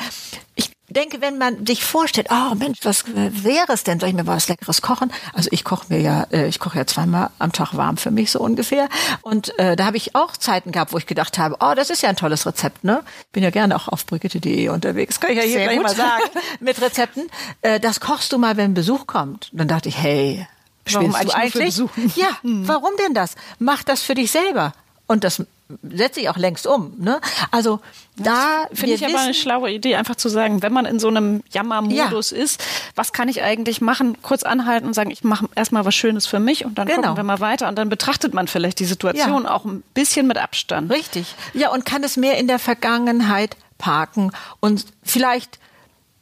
ich 0.56 0.73
denke, 0.94 1.22
wenn 1.22 1.38
man 1.38 1.66
sich 1.66 1.84
vorstellt, 1.84 2.28
oh 2.32 2.56
Mensch, 2.56 2.80
was 2.84 3.06
wäre 3.08 3.74
es 3.74 3.84
denn? 3.84 4.00
Soll 4.00 4.10
ich 4.10 4.16
mir 4.16 4.28
was 4.28 4.48
Leckeres 4.48 4.82
kochen? 4.82 5.12
Also 5.34 5.50
ich 5.52 5.64
koche 5.64 5.86
mir 5.90 6.00
ja, 6.00 6.28
äh, 6.32 6.48
ich 6.48 6.60
koche 6.60 6.78
ja 6.78 6.86
zweimal 6.86 7.30
am 7.40 7.52
Tag 7.52 7.76
warm 7.76 7.98
für 7.98 8.12
mich 8.12 8.32
so 8.32 8.40
ungefähr. 8.40 8.90
Und 9.22 9.58
äh, 9.60 9.76
da 9.76 9.86
habe 9.86 9.98
ich 9.98 10.16
auch 10.16 10.38
Zeiten 10.38 10.72
gehabt, 10.72 10.94
wo 10.94 10.98
ich 10.98 11.06
gedacht 11.06 11.38
habe, 11.38 11.58
oh, 11.60 11.74
das 11.76 11.90
ist 11.90 12.02
ja 12.02 12.10
ein 12.10 12.16
tolles 12.16 12.46
Rezept, 12.46 12.84
ne? 12.84 13.04
Bin 13.32 13.44
ja 13.44 13.50
gerne 13.50 13.76
auch 13.76 13.88
auf 13.88 14.06
brigitte.de 14.06 14.70
unterwegs. 14.70 15.20
Kann 15.20 15.32
ich 15.32 15.38
ja 15.38 15.44
hier 15.44 15.54
Sehr 15.54 15.64
gleich 15.66 15.78
gut. 15.78 15.86
mal 15.86 15.96
sagen 15.96 16.24
mit 16.60 16.82
Rezepten. 16.82 17.30
Äh, 17.62 17.80
das 17.80 18.00
kochst 18.00 18.32
du 18.32 18.38
mal, 18.38 18.58
wenn 18.58 18.74
Besuch 18.74 19.08
kommt. 19.08 19.50
Und 19.52 19.60
dann 19.60 19.68
dachte 19.68 19.90
ich, 19.90 19.98
hey, 19.98 20.48
Warum 20.92 21.14
Spinnst 21.14 21.30
du 21.30 21.36
eigentlich 21.36 21.56
eigentlich? 21.56 21.76
Besuch? 21.76 21.96
Hm. 21.96 22.12
Ja, 22.16 22.28
warum 22.44 22.92
denn 23.00 23.14
das? 23.14 23.36
Mach 23.60 23.84
das 23.84 24.02
für 24.02 24.16
dich 24.16 24.32
selber. 24.32 24.74
Und 25.08 25.24
das 25.24 25.44
setze 25.82 26.20
ich 26.22 26.30
auch 26.30 26.38
längst 26.38 26.68
um. 26.68 26.94
Ne? 26.98 27.20
Also 27.52 27.80
da 28.18 28.68
Finde 28.74 28.94
ich 28.96 29.04
aber 29.06 29.18
eine 29.20 29.30
wissen- 29.30 29.42
schlaue 29.42 29.72
Idee, 29.72 29.96
einfach 29.96 30.16
zu 30.16 30.30
sagen, 30.30 30.62
wenn 30.62 30.72
man 30.74 30.86
in 30.86 31.00
so 31.00 31.08
einem 31.08 31.42
Jammermodus 31.52 32.32
ist, 32.32 32.64
was 32.96 33.12
kann 33.14 33.28
ich 33.28 33.42
eigentlich 33.42 33.82
machen? 33.82 34.18
Kurz 34.22 34.44
anhalten 34.44 34.86
und 34.88 34.94
sagen, 34.94 35.10
ich 35.12 35.24
mache 35.24 35.48
erstmal 35.56 35.86
was 35.86 35.96
Schönes 35.96 36.26
für 36.28 36.40
mich 36.40 36.66
und 36.66 36.78
dann 36.78 36.88
Genau. 36.88 37.02
gucken 37.02 37.18
wir 37.18 37.24
mal 37.24 37.40
weiter 37.40 37.68
und 37.68 37.76
dann 37.78 37.90
betrachtet 37.90 38.34
man 38.34 38.48
vielleicht 38.48 38.80
die 38.80 38.86
Situation 38.86 39.46
auch 39.46 39.66
ein 39.66 39.84
bisschen 39.94 40.28
mit 40.28 40.38
Abstand. 40.38 40.92
Richtig. 40.92 41.36
Ja, 41.54 41.70
und 41.72 41.86
kann 41.86 42.04
es 42.04 42.18
mehr 42.18 42.38
in 42.38 42.48
der 42.48 42.60
Vergangenheit 42.60 43.58
parken 43.78 44.32
und 44.60 44.86
vielleicht 45.02 45.60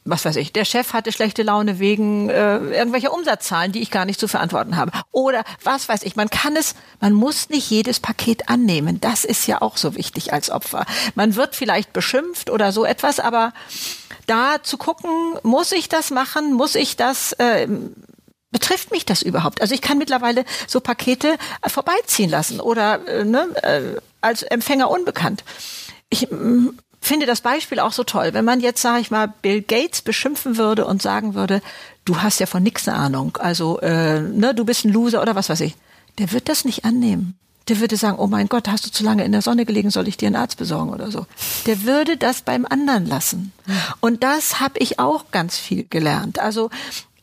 was 0.04 0.24
weiß 0.24 0.36
ich, 0.36 0.52
der 0.52 0.64
Chef 0.64 0.92
hatte 0.92 1.12
schlechte 1.12 1.42
Laune 1.42 1.78
wegen 1.78 2.28
äh, 2.28 2.56
irgendwelcher 2.56 3.12
Umsatzzahlen, 3.12 3.72
die 3.72 3.82
ich 3.82 3.90
gar 3.90 4.04
nicht 4.04 4.18
zu 4.18 4.26
verantworten 4.26 4.76
habe. 4.76 4.90
Oder 5.12 5.44
was 5.62 5.88
weiß 5.88 6.02
ich, 6.02 6.16
man 6.16 6.28
kann 6.28 6.56
es, 6.56 6.74
man 7.00 7.12
muss 7.12 7.50
nicht 7.50 7.70
jedes 7.70 8.00
Paket 8.00 8.48
annehmen. 8.48 9.00
Das 9.00 9.24
ist 9.24 9.46
ja 9.46 9.62
auch 9.62 9.76
so 9.76 9.94
wichtig 9.94 10.32
als 10.32 10.50
Opfer. 10.50 10.86
Man 11.14 11.36
wird 11.36 11.54
vielleicht 11.54 11.92
beschimpft 11.92 12.50
oder 12.50 12.72
so 12.72 12.84
etwas, 12.84 13.20
aber 13.20 13.52
da 14.26 14.56
zu 14.62 14.76
gucken, 14.76 15.10
muss 15.42 15.72
ich 15.72 15.88
das 15.88 16.10
machen, 16.10 16.52
muss 16.52 16.74
ich 16.74 16.96
das 16.96 17.32
äh, 17.34 17.68
betrifft 18.52 18.90
mich 18.90 19.04
das 19.04 19.22
überhaupt? 19.22 19.60
Also 19.60 19.74
ich 19.74 19.80
kann 19.80 19.98
mittlerweile 19.98 20.44
so 20.68 20.80
Pakete 20.80 21.36
äh, 21.62 21.68
vorbeiziehen 21.68 22.30
lassen 22.30 22.60
oder 22.60 23.06
äh, 23.08 23.24
ne, 23.24 23.48
äh, 23.62 24.00
als 24.20 24.42
Empfänger 24.42 24.90
unbekannt. 24.90 25.42
Ich, 26.10 26.28
finde 27.02 27.26
das 27.26 27.40
Beispiel 27.40 27.80
auch 27.80 27.92
so 27.92 28.04
toll. 28.04 28.30
Wenn 28.32 28.44
man 28.44 28.60
jetzt, 28.60 28.80
sage 28.80 29.00
ich 29.00 29.10
mal, 29.10 29.34
Bill 29.42 29.60
Gates 29.60 30.00
beschimpfen 30.00 30.56
würde 30.56 30.86
und 30.86 31.02
sagen 31.02 31.34
würde, 31.34 31.60
du 32.04 32.22
hast 32.22 32.38
ja 32.38 32.46
von 32.46 32.62
nichts 32.62 32.88
eine 32.88 32.96
Ahnung, 32.96 33.36
also 33.38 33.80
äh, 33.80 34.20
ne, 34.20 34.54
du 34.54 34.64
bist 34.64 34.84
ein 34.84 34.92
Loser 34.92 35.20
oder 35.20 35.34
was 35.34 35.48
weiß 35.48 35.60
ich, 35.60 35.74
der 36.18 36.32
wird 36.32 36.48
das 36.48 36.64
nicht 36.64 36.84
annehmen. 36.84 37.36
Der 37.68 37.78
würde 37.78 37.96
sagen, 37.96 38.18
oh 38.18 38.26
mein 38.26 38.48
Gott, 38.48 38.68
hast 38.68 38.86
du 38.86 38.90
zu 38.90 39.04
lange 39.04 39.24
in 39.24 39.32
der 39.32 39.42
Sonne 39.42 39.66
gelegen, 39.66 39.90
soll 39.90 40.08
ich 40.08 40.16
dir 40.16 40.26
einen 40.26 40.36
Arzt 40.36 40.58
besorgen 40.58 40.92
oder 40.92 41.12
so. 41.12 41.26
Der 41.66 41.82
würde 41.82 42.16
das 42.16 42.42
beim 42.42 42.66
anderen 42.68 43.06
lassen. 43.06 43.52
Und 44.00 44.24
das 44.24 44.58
habe 44.58 44.80
ich 44.80 44.98
auch 44.98 45.30
ganz 45.30 45.58
viel 45.58 45.86
gelernt. 45.88 46.40
Also 46.40 46.70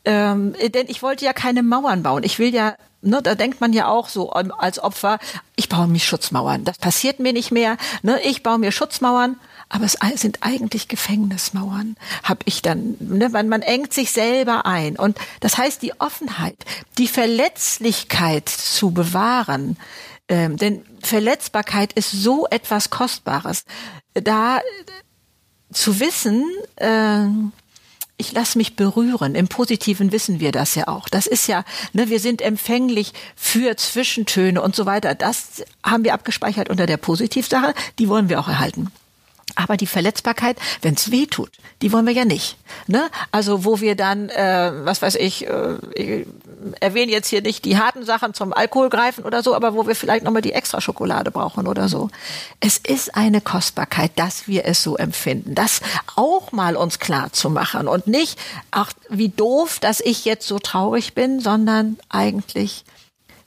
ähm, 0.06 0.54
denn 0.74 0.86
ich 0.88 1.02
wollte 1.02 1.26
ja 1.26 1.34
keine 1.34 1.62
Mauern 1.62 2.02
bauen. 2.02 2.22
Ich 2.22 2.38
will 2.38 2.54
ja 2.54 2.74
Ne, 3.02 3.22
da 3.22 3.34
denkt 3.34 3.62
man 3.62 3.72
ja 3.72 3.88
auch 3.88 4.08
so 4.08 4.30
als 4.30 4.78
Opfer, 4.78 5.18
ich 5.56 5.70
baue 5.70 5.86
mir 5.86 6.00
Schutzmauern. 6.00 6.64
Das 6.64 6.76
passiert 6.76 7.18
mir 7.18 7.32
nicht 7.32 7.50
mehr. 7.50 7.78
Ne, 8.02 8.20
ich 8.22 8.42
baue 8.42 8.58
mir 8.58 8.72
Schutzmauern 8.72 9.36
aber 9.70 9.84
es 9.84 9.96
sind 10.20 10.38
eigentlich 10.42 10.88
Gefängnismauern, 10.88 11.96
habe 12.24 12.40
ich 12.44 12.60
dann. 12.60 12.96
Ne? 12.98 13.28
Man, 13.28 13.48
man 13.48 13.62
engt 13.62 13.94
sich 13.94 14.10
selber 14.10 14.66
ein. 14.66 14.96
Und 14.96 15.16
das 15.38 15.56
heißt, 15.56 15.80
die 15.80 15.98
Offenheit, 16.00 16.56
die 16.98 17.06
Verletzlichkeit 17.06 18.48
zu 18.48 18.90
bewahren, 18.90 19.78
ähm, 20.28 20.56
denn 20.56 20.84
Verletzbarkeit 21.00 21.92
ist 21.92 22.10
so 22.10 22.46
etwas 22.50 22.90
Kostbares. 22.90 23.64
Da 24.14 24.58
äh, 24.58 24.62
zu 25.72 26.00
wissen, 26.00 26.44
äh, 26.76 27.26
ich 28.16 28.32
lasse 28.32 28.58
mich 28.58 28.74
berühren. 28.74 29.36
Im 29.36 29.46
Positiven 29.46 30.10
wissen 30.10 30.40
wir 30.40 30.50
das 30.50 30.74
ja 30.74 30.88
auch. 30.88 31.08
Das 31.08 31.28
ist 31.28 31.46
ja, 31.46 31.64
ne, 31.92 32.10
wir 32.10 32.18
sind 32.18 32.42
empfänglich 32.42 33.12
für 33.36 33.76
Zwischentöne 33.76 34.60
und 34.60 34.74
so 34.74 34.84
weiter. 34.84 35.14
Das 35.14 35.62
haben 35.84 36.02
wir 36.02 36.12
abgespeichert 36.12 36.70
unter 36.70 36.86
der 36.86 36.96
Positivsache. 36.96 37.72
Die 38.00 38.08
wollen 38.08 38.28
wir 38.28 38.40
auch 38.40 38.48
erhalten. 38.48 38.90
Aber 39.56 39.76
die 39.76 39.86
Verletzbarkeit, 39.86 40.56
wenn 40.82 40.94
es 40.94 41.10
weh 41.10 41.26
tut, 41.26 41.50
die 41.82 41.92
wollen 41.92 42.06
wir 42.06 42.12
ja 42.12 42.24
nicht. 42.24 42.56
Ne? 42.86 43.08
Also 43.32 43.64
wo 43.64 43.80
wir 43.80 43.94
dann, 43.94 44.28
äh, 44.28 44.72
was 44.84 45.02
weiß 45.02 45.16
ich, 45.16 45.46
äh, 45.46 45.76
ich 45.94 46.26
erwähne 46.80 47.10
jetzt 47.12 47.28
hier 47.28 47.42
nicht 47.42 47.64
die 47.64 47.78
harten 47.78 48.04
Sachen 48.04 48.34
zum 48.34 48.52
Alkohol 48.52 48.90
greifen 48.90 49.24
oder 49.24 49.42
so, 49.42 49.54
aber 49.54 49.74
wo 49.74 49.86
wir 49.86 49.94
vielleicht 49.94 50.24
nochmal 50.24 50.42
die 50.42 50.52
extra 50.52 50.80
Schokolade 50.80 51.30
brauchen 51.30 51.66
oder 51.66 51.88
so. 51.88 52.10
Es 52.60 52.76
ist 52.76 53.14
eine 53.14 53.40
Kostbarkeit, 53.40 54.12
dass 54.16 54.46
wir 54.46 54.64
es 54.66 54.82
so 54.82 54.96
empfinden. 54.96 55.54
Das 55.54 55.80
auch 56.16 56.52
mal 56.52 56.76
uns 56.76 56.98
klar 56.98 57.32
zu 57.32 57.50
machen 57.50 57.88
und 57.88 58.06
nicht, 58.06 58.38
ach, 58.70 58.92
wie 59.08 59.28
doof, 59.30 59.78
dass 59.80 60.00
ich 60.00 60.24
jetzt 60.24 60.46
so 60.46 60.58
traurig 60.58 61.14
bin, 61.14 61.40
sondern 61.40 61.98
eigentlich 62.08 62.84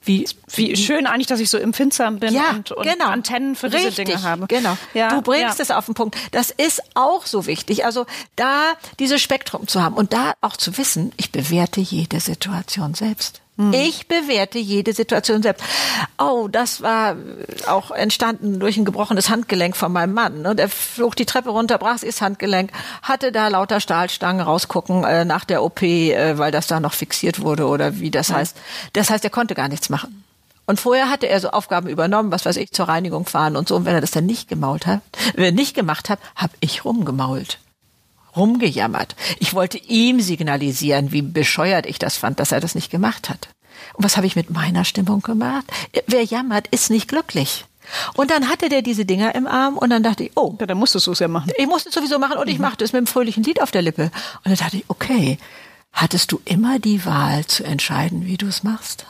wie, 0.05 0.27
wie 0.55 0.75
schön 0.75 1.07
eigentlich, 1.07 1.27
dass 1.27 1.39
ich 1.39 1.49
so 1.49 1.57
empfindsam 1.57 2.19
bin 2.19 2.33
ja, 2.33 2.51
und, 2.51 2.71
und 2.71 2.83
genau. 2.83 3.07
Antennen 3.07 3.55
für 3.55 3.71
Richtig, 3.71 3.95
diese 3.95 4.03
Dinge 4.03 4.23
habe. 4.23 4.47
Genau. 4.47 4.77
Ja, 4.93 5.09
du 5.09 5.21
bringst 5.21 5.59
ja. 5.59 5.63
es 5.63 5.71
auf 5.71 5.85
den 5.85 5.93
Punkt. 5.93 6.17
Das 6.31 6.51
ist 6.51 6.81
auch 6.93 7.25
so 7.25 7.45
wichtig. 7.45 7.85
Also 7.85 8.05
da 8.35 8.73
dieses 8.99 9.21
Spektrum 9.21 9.67
zu 9.67 9.81
haben 9.81 9.95
und 9.95 10.13
da 10.13 10.33
auch 10.41 10.57
zu 10.57 10.77
wissen, 10.77 11.11
ich 11.17 11.31
bewerte 11.31 11.79
jede 11.79 12.19
Situation 12.19 12.93
selbst. 12.93 13.42
Hm. 13.57 13.71
Ich 13.71 14.07
bewerte 14.07 14.57
jede 14.57 14.93
Situation 14.93 15.43
selbst. 15.43 15.63
Oh, 16.17 16.47
das 16.51 16.81
war 16.81 17.15
auch 17.67 17.91
entstanden 17.91 18.59
durch 18.59 18.77
ein 18.77 18.85
gebrochenes 18.85 19.29
Handgelenk 19.29 19.77
von 19.77 19.91
meinem 19.91 20.13
Mann. 20.13 20.41
Ne? 20.41 20.55
Der 20.55 20.69
flog 20.69 21.15
die 21.15 21.25
Treppe 21.25 21.51
runter, 21.51 21.77
brach 21.77 21.99
sich 21.99 22.09
das 22.09 22.21
Handgelenk, 22.21 22.71
hatte 23.03 23.31
da 23.31 23.49
lauter 23.49 23.79
Stahlstangen 23.79 24.41
rausgucken 24.41 25.03
äh, 25.03 25.23
nach 25.23 25.45
der 25.45 25.63
OP, 25.63 25.83
äh, 25.83 26.37
weil 26.37 26.51
das 26.51 26.65
da 26.65 26.79
noch 26.79 26.93
fixiert 26.93 27.41
wurde 27.41 27.67
oder 27.67 27.99
wie 27.99 28.09
das 28.09 28.29
ja. 28.29 28.37
heißt. 28.37 28.57
Das 28.93 29.11
heißt, 29.11 29.23
er 29.23 29.29
konnte 29.29 29.53
gar 29.53 29.67
nichts 29.67 29.89
machen. 29.89 30.23
Und 30.65 30.79
vorher 30.79 31.09
hatte 31.09 31.27
er 31.27 31.39
so 31.39 31.49
Aufgaben 31.49 31.89
übernommen, 31.89 32.31
was 32.31 32.45
weiß 32.45 32.55
ich, 32.57 32.71
zur 32.71 32.87
Reinigung 32.87 33.25
fahren 33.25 33.55
und 33.55 33.67
so. 33.67 33.75
Und 33.75 33.85
wenn 33.85 33.95
er 33.95 34.01
das 34.01 34.11
dann 34.11 34.25
nicht 34.25 34.47
gemault 34.47 34.87
hat, 34.87 35.01
äh, 35.35 35.51
nicht 35.51 35.75
gemacht 35.75 36.09
hat, 36.09 36.19
habe 36.35 36.53
ich 36.59 36.85
rumgemault 36.85 37.59
rumgejammert. 38.35 39.15
Ich 39.39 39.53
wollte 39.53 39.77
ihm 39.77 40.19
signalisieren, 40.19 41.11
wie 41.11 41.21
bescheuert 41.21 41.85
ich 41.85 41.99
das 41.99 42.17
fand, 42.17 42.39
dass 42.39 42.51
er 42.51 42.59
das 42.59 42.75
nicht 42.75 42.91
gemacht 42.91 43.29
hat. 43.29 43.49
Und 43.93 44.03
was 44.03 44.17
habe 44.17 44.27
ich 44.27 44.35
mit 44.35 44.49
meiner 44.49 44.85
Stimmung 44.85 45.21
gemacht? 45.21 45.65
Wer 46.07 46.23
jammert, 46.23 46.67
ist 46.67 46.89
nicht 46.89 47.07
glücklich. 47.07 47.65
Und 48.15 48.31
dann 48.31 48.49
hatte 48.49 48.69
der 48.69 48.81
diese 48.81 49.05
Dinger 49.05 49.35
im 49.35 49.47
Arm 49.47 49.77
und 49.77 49.89
dann 49.89 50.03
dachte 50.03 50.23
ich, 50.23 50.31
oh. 50.35 50.55
Ja, 50.59 50.65
dann 50.65 50.77
musstest 50.77 51.07
du 51.07 51.11
es 51.11 51.19
ja 51.19 51.27
machen. 51.27 51.51
Ich 51.57 51.67
musste 51.67 51.89
es 51.89 51.95
sowieso 51.95 52.17
machen 52.17 52.37
und 52.37 52.47
ich 52.47 52.57
mhm. 52.57 52.63
machte 52.63 52.83
es 52.83 52.93
mit 52.93 52.99
einem 52.99 53.07
fröhlichen 53.07 53.43
Lied 53.43 53.61
auf 53.61 53.71
der 53.71 53.81
Lippe. 53.81 54.03
Und 54.03 54.45
dann 54.45 54.55
dachte 54.55 54.77
ich, 54.77 54.85
okay, 54.87 55.37
hattest 55.91 56.31
du 56.31 56.41
immer 56.45 56.79
die 56.79 57.05
Wahl 57.05 57.45
zu 57.45 57.63
entscheiden, 57.63 58.25
wie 58.25 58.37
du 58.37 58.47
es 58.47 58.63
machst? 58.63 59.05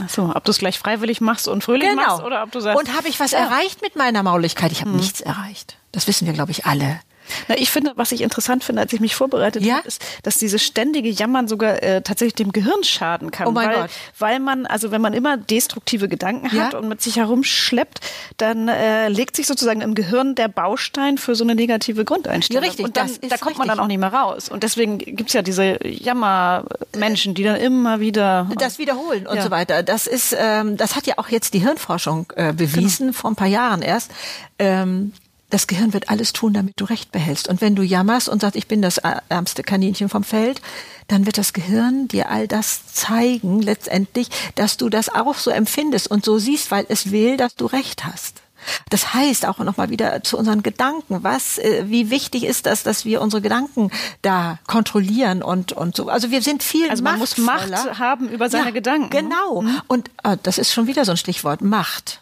Ach 0.00 0.08
so, 0.08 0.32
ob 0.34 0.44
du 0.44 0.52
es 0.52 0.58
gleich 0.58 0.78
freiwillig 0.78 1.20
machst 1.20 1.48
und 1.48 1.64
fröhlich 1.64 1.88
genau. 1.88 2.02
machst 2.02 2.22
oder 2.22 2.44
ob 2.44 2.52
du 2.52 2.60
sagst. 2.60 2.78
Und 2.78 2.96
habe 2.96 3.08
ich 3.08 3.18
was 3.18 3.32
ja. 3.32 3.38
erreicht 3.38 3.82
mit 3.82 3.96
meiner 3.96 4.22
Mauligkeit? 4.22 4.70
Ich 4.70 4.80
habe 4.80 4.90
mhm. 4.90 4.98
nichts 4.98 5.20
erreicht. 5.20 5.76
Das 5.90 6.06
wissen 6.06 6.26
wir, 6.26 6.34
glaube 6.34 6.52
ich, 6.52 6.66
alle. 6.66 7.00
Na, 7.48 7.56
ich 7.56 7.70
finde, 7.70 7.92
was 7.96 8.12
ich 8.12 8.20
interessant 8.20 8.64
finde, 8.64 8.82
als 8.82 8.92
ich 8.92 9.00
mich 9.00 9.14
vorbereitet 9.14 9.62
ja? 9.62 9.76
habe, 9.76 9.88
ist, 9.88 10.04
dass 10.22 10.38
dieses 10.38 10.62
ständige 10.62 11.08
Jammern 11.08 11.48
sogar 11.48 11.82
äh, 11.82 12.02
tatsächlich 12.02 12.34
dem 12.34 12.52
Gehirn 12.52 12.84
schaden 12.84 13.30
kann. 13.30 13.46
Oh 13.46 13.50
mein 13.50 13.68
weil, 13.68 13.76
Gott. 13.82 13.90
Weil 14.18 14.40
man, 14.40 14.66
also 14.66 14.90
wenn 14.90 15.00
man 15.00 15.12
immer 15.12 15.36
destruktive 15.36 16.08
Gedanken 16.08 16.52
hat 16.52 16.72
ja? 16.72 16.78
und 16.78 16.88
mit 16.88 17.02
sich 17.02 17.16
herumschleppt, 17.16 18.00
dann 18.36 18.68
äh, 18.68 19.08
legt 19.08 19.36
sich 19.36 19.46
sozusagen 19.46 19.80
im 19.80 19.94
Gehirn 19.94 20.34
der 20.34 20.48
Baustein 20.48 21.18
für 21.18 21.34
so 21.34 21.44
eine 21.44 21.54
negative 21.54 22.04
Grundeinstellung. 22.04 22.62
Ja, 22.62 22.68
richtig. 22.68 22.86
Und 22.86 22.96
dann, 22.96 23.06
da 23.06 23.36
kommt 23.36 23.50
richtig. 23.50 23.58
man 23.58 23.68
dann 23.68 23.80
auch 23.80 23.86
nicht 23.86 23.98
mehr 23.98 24.12
raus. 24.12 24.48
Und 24.48 24.62
deswegen 24.62 24.98
gibt's 24.98 25.32
ja 25.32 25.42
diese 25.42 25.78
Jammermenschen, 25.86 27.34
die 27.34 27.44
dann 27.44 27.56
immer 27.56 28.00
wieder 28.00 28.50
das 28.58 28.78
wiederholen 28.78 29.26
und 29.26 29.36
ja. 29.36 29.42
so 29.42 29.50
weiter. 29.50 29.82
Das 29.82 30.06
ist, 30.06 30.34
ähm, 30.38 30.76
das 30.76 30.96
hat 30.96 31.06
ja 31.06 31.14
auch 31.18 31.28
jetzt 31.28 31.54
die 31.54 31.60
Hirnforschung 31.60 32.32
äh, 32.36 32.52
bewiesen 32.52 33.08
genau. 33.08 33.18
vor 33.18 33.30
ein 33.30 33.36
paar 33.36 33.46
Jahren 33.46 33.82
erst. 33.82 34.10
Ähm, 34.58 35.12
das 35.50 35.66
Gehirn 35.66 35.92
wird 35.92 36.10
alles 36.10 36.32
tun, 36.32 36.52
damit 36.52 36.74
du 36.76 36.84
Recht 36.84 37.10
behältst. 37.10 37.48
Und 37.48 37.60
wenn 37.60 37.74
du 37.74 37.82
jammerst 37.82 38.28
und 38.28 38.40
sagst, 38.40 38.56
ich 38.56 38.68
bin 38.68 38.82
das 38.82 38.98
ärmste 38.98 39.62
Kaninchen 39.62 40.08
vom 40.08 40.24
Feld, 40.24 40.60
dann 41.08 41.24
wird 41.24 41.38
das 41.38 41.52
Gehirn 41.52 42.06
dir 42.08 42.30
all 42.30 42.46
das 42.46 42.86
zeigen, 42.92 43.62
letztendlich, 43.62 44.28
dass 44.56 44.76
du 44.76 44.90
das 44.90 45.08
auch 45.08 45.36
so 45.36 45.50
empfindest 45.50 46.10
und 46.10 46.24
so 46.24 46.38
siehst, 46.38 46.70
weil 46.70 46.84
es 46.88 47.10
will, 47.10 47.36
dass 47.36 47.54
du 47.54 47.66
Recht 47.66 48.04
hast. 48.04 48.42
Das 48.90 49.14
heißt 49.14 49.46
auch 49.46 49.58
nochmal 49.58 49.88
wieder 49.88 50.22
zu 50.22 50.36
unseren 50.36 50.62
Gedanken. 50.62 51.22
Was, 51.22 51.58
äh, 51.58 51.84
wie 51.86 52.10
wichtig 52.10 52.44
ist 52.44 52.66
das, 52.66 52.82
dass 52.82 53.04
wir 53.04 53.22
unsere 53.22 53.40
Gedanken 53.40 53.90
da 54.20 54.58
kontrollieren 54.66 55.42
und, 55.42 55.72
und 55.72 55.96
so. 55.96 56.08
Also 56.08 56.30
wir 56.30 56.42
sind 56.42 56.62
viel 56.62 56.90
Also 56.90 57.02
man 57.02 57.18
muss 57.18 57.38
Macht 57.38 57.72
haben 57.98 58.28
über 58.28 58.50
seine 58.50 58.66
ja, 58.66 58.70
Gedanken. 58.72 59.10
Genau. 59.10 59.62
Mhm. 59.62 59.80
Und 59.86 60.10
äh, 60.24 60.36
das 60.42 60.58
ist 60.58 60.72
schon 60.72 60.86
wieder 60.86 61.04
so 61.04 61.12
ein 61.12 61.16
Stichwort. 61.16 61.62
Macht 61.62 62.20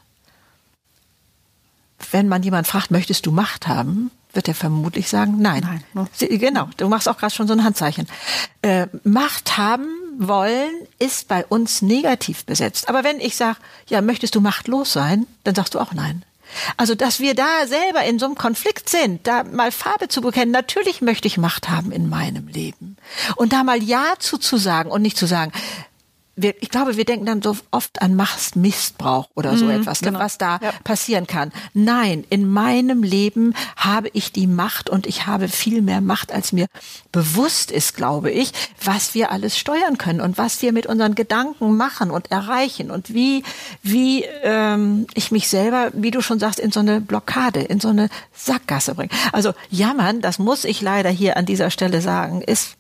wenn 2.11 2.29
man 2.29 2.43
jemand 2.43 2.67
fragt, 2.67 2.91
möchtest 2.91 3.26
du 3.26 3.33
Macht 3.33 3.69
haben, 3.69 4.11
wird 4.33 4.49
er 4.49 4.55
vermutlich 4.55 5.09
sagen, 5.09 5.37
nein. 5.38 5.62
nein 5.95 6.09
ne? 6.21 6.38
Genau, 6.38 6.69
du 6.76 6.88
machst 6.88 7.09
auch 7.09 7.17
gerade 7.17 7.35
schon 7.35 7.49
so 7.49 7.55
ein 7.55 7.65
Handzeichen. 7.65 8.07
Äh, 8.62 8.87
Macht 9.03 9.57
haben 9.57 9.88
wollen 10.19 10.71
ist 10.99 11.29
bei 11.29 11.45
uns 11.45 11.83
negativ 11.83 12.45
besetzt. 12.45 12.88
Aber 12.88 13.05
wenn 13.05 13.21
ich 13.21 13.37
sage, 13.37 13.59
ja, 13.88 14.00
möchtest 14.00 14.35
du 14.35 14.41
machtlos 14.41 14.93
sein, 14.93 15.26
dann 15.45 15.55
sagst 15.55 15.75
du 15.75 15.81
auch 15.81 15.93
nein. 15.93 16.25
Also, 16.76 16.95
dass 16.95 17.19
wir 17.19 17.35
da 17.35 17.67
selber 17.67 18.05
in 18.05 18.19
so 18.19 18.26
einem 18.26 18.37
Konflikt 18.37 18.88
sind, 18.88 19.26
da 19.26 19.43
mal 19.43 19.73
Farbe 19.73 20.09
zu 20.09 20.21
bekennen, 20.21 20.53
natürlich 20.53 21.03
möchte 21.03 21.26
ich 21.26 21.38
Macht 21.38 21.69
haben 21.69 21.91
in 21.91 22.09
meinem 22.09 22.47
Leben. 22.47 22.97
Und 23.35 23.53
da 23.53 23.65
mal 23.65 23.83
Ja 23.83 24.15
zu, 24.19 24.38
zu 24.38 24.57
sagen 24.57 24.91
und 24.91 25.03
nicht 25.03 25.19
zu 25.19 25.26
sagen, 25.26 25.53
wir, 26.37 26.55
ich 26.61 26.69
glaube, 26.69 26.99
wir 26.99 27.07
denken 27.07 27.25
dann 27.25 27.40
so 27.40 27.57
oft 27.71 28.02
an 28.02 28.14
Machtmissbrauch 28.14 29.28
oder 29.35 29.57
so 29.57 29.64
mhm, 29.64 29.71
etwas, 29.71 30.02
ne, 30.02 30.09
genau. 30.09 30.21
was 30.21 30.37
da 30.37 30.59
ja. 30.62 30.73
passieren 30.85 31.26
kann. 31.26 31.50
Nein, 31.73 32.25
in 32.28 32.47
meinem 32.47 33.02
Leben 33.02 33.55
habe 33.76 34.11
ich 34.12 34.33
die 34.33 34.47
Macht 34.47 34.90
und 34.90 35.07
ich 35.07 35.26
habe 35.26 35.49
viel 35.49 35.81
mehr 35.81 36.02
Macht, 36.02 36.33
als 36.33 36.52
mir 36.52 36.66
bewusst 37.11 37.71
ist, 37.71 37.97
glaube 37.97 38.31
ich, 38.31 38.52
was 38.85 39.14
wir 39.14 39.33
alles 39.33 39.57
steuern 39.57 39.97
können 39.97 40.21
und 40.21 40.37
was 40.37 40.61
wir 40.61 40.73
mit 40.73 40.87
unseren 40.87 41.14
Gedanken 41.14 41.76
machen 41.76 42.11
und 42.11 42.31
erreichen 42.31 42.90
und 42.90 43.14
wie, 43.14 43.43
wie 43.83 44.25
ähm, 44.43 45.07
ich 45.14 45.31
mich 45.31 45.49
selber, 45.49 45.90
wie 45.95 46.11
du 46.11 46.21
schon 46.21 46.38
sagst, 46.38 46.61
in 46.61 46.71
so 46.71 46.81
eine 46.81 47.00
Blockade, 47.00 47.61
in 47.61 47.81
so 47.81 47.88
eine 47.88 48.11
Sackgasse 48.35 48.95
bringe. 48.95 49.11
Also 49.33 49.55
jammern, 49.71 50.21
das 50.21 50.38
muss 50.38 50.64
ich 50.64 50.83
leider 50.83 51.09
hier 51.09 51.38
an 51.38 51.47
dieser 51.47 51.71
Stelle 51.71 52.02
sagen, 52.02 52.43
ist 52.43 52.76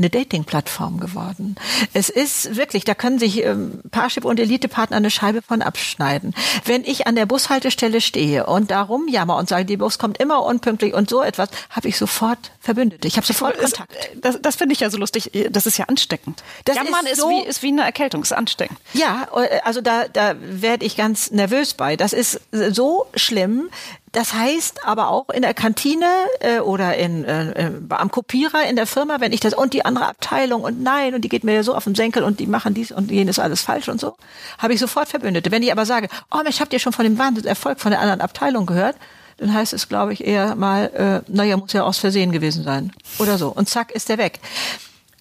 eine 0.00 0.10
Dating-Plattform 0.10 0.98
geworden. 0.98 1.56
Es 1.92 2.08
ist 2.08 2.56
wirklich, 2.56 2.84
da 2.84 2.94
können 2.94 3.18
sich 3.18 3.44
ähm, 3.44 3.80
Parship 3.90 4.24
und 4.24 4.40
Elite-Partner 4.40 4.96
eine 4.96 5.10
Scheibe 5.10 5.42
von 5.42 5.62
abschneiden. 5.62 6.34
Wenn 6.64 6.84
ich 6.84 7.06
an 7.06 7.14
der 7.14 7.26
Bushaltestelle 7.26 8.00
stehe 8.00 8.46
und 8.46 8.70
da 8.70 8.82
rumjammer 8.82 9.36
und 9.36 9.48
sage, 9.48 9.66
die 9.66 9.76
Bus 9.76 9.98
kommt 9.98 10.18
immer 10.18 10.42
unpünktlich 10.44 10.94
und 10.94 11.10
so 11.10 11.22
etwas, 11.22 11.50
habe 11.68 11.88
ich 11.88 11.98
sofort 11.98 12.50
Verbündete. 12.60 13.06
Ich 13.06 13.16
habe 13.16 13.26
sofort 13.26 13.58
Kontakt. 13.58 13.92
Das, 14.16 14.40
das 14.40 14.56
finde 14.56 14.72
ich 14.72 14.80
ja 14.80 14.90
so 14.90 14.98
lustig. 14.98 15.30
Das 15.50 15.66
ist 15.66 15.76
ja 15.76 15.84
ansteckend. 15.86 16.42
Das 16.64 16.76
Jammern 16.76 17.06
ist, 17.06 17.20
so, 17.20 17.28
ist, 17.28 17.36
wie, 17.36 17.48
ist 17.48 17.62
wie 17.62 17.68
eine 17.68 17.82
Erkältung, 17.82 18.22
ist 18.22 18.32
ansteckend. 18.32 18.78
Ja, 18.94 19.28
äh, 19.36 19.60
also 19.64 19.80
da, 19.80 20.08
da 20.08 20.34
werde 20.40 20.84
ich 20.84 20.96
ganz 20.96 21.30
nervös 21.30 21.74
bei. 21.74 21.96
Das 21.96 22.12
ist 22.12 22.40
so 22.52 23.06
schlimm, 23.14 23.70
das 24.12 24.34
heißt 24.34 24.86
aber 24.86 25.08
auch 25.08 25.30
in 25.30 25.42
der 25.42 25.54
Kantine 25.54 26.06
äh, 26.40 26.58
oder 26.58 26.96
in, 26.96 27.24
äh, 27.24 27.66
äh, 27.68 27.72
am 27.90 28.10
Kopierer 28.10 28.68
in 28.68 28.76
der 28.76 28.86
Firma, 28.86 29.20
wenn 29.20 29.32
ich 29.32 29.40
das 29.40 29.54
und 29.54 29.72
die 29.72 29.84
andere 29.84 30.06
Abteilung 30.08 30.62
und 30.62 30.82
nein 30.82 31.14
und 31.14 31.22
die 31.22 31.28
geht 31.28 31.44
mir 31.44 31.62
so 31.62 31.74
auf 31.74 31.84
den 31.84 31.94
Senkel 31.94 32.24
und 32.24 32.40
die 32.40 32.46
machen 32.46 32.74
dies 32.74 32.90
und 32.90 33.10
jenes 33.10 33.38
alles 33.38 33.62
falsch 33.62 33.88
und 33.88 34.00
so, 34.00 34.16
habe 34.58 34.74
ich 34.74 34.80
sofort 34.80 35.08
Verbündete. 35.08 35.50
Wenn 35.50 35.62
ich 35.62 35.70
aber 35.70 35.86
sage, 35.86 36.08
oh 36.30 36.42
Mensch, 36.42 36.60
habt 36.60 36.72
ihr 36.72 36.80
schon 36.80 36.92
von 36.92 37.04
dem 37.04 37.18
Wahnsinnserfolg 37.18 37.80
von 37.80 37.92
der 37.92 38.00
anderen 38.00 38.20
Abteilung 38.20 38.66
gehört? 38.66 38.96
dann 39.40 39.54
heißt 39.54 39.72
es, 39.72 39.88
glaube 39.88 40.12
ich, 40.12 40.26
eher 40.26 40.54
mal, 40.54 41.22
äh, 41.26 41.32
naja, 41.32 41.56
muss 41.56 41.72
ja 41.72 41.82
aus 41.82 41.96
Versehen 41.96 42.30
gewesen 42.30 42.62
sein. 42.62 42.92
Oder 43.18 43.38
so. 43.38 43.48
Und 43.48 43.70
zack, 43.70 43.90
ist 43.90 44.10
der 44.10 44.18
weg. 44.18 44.38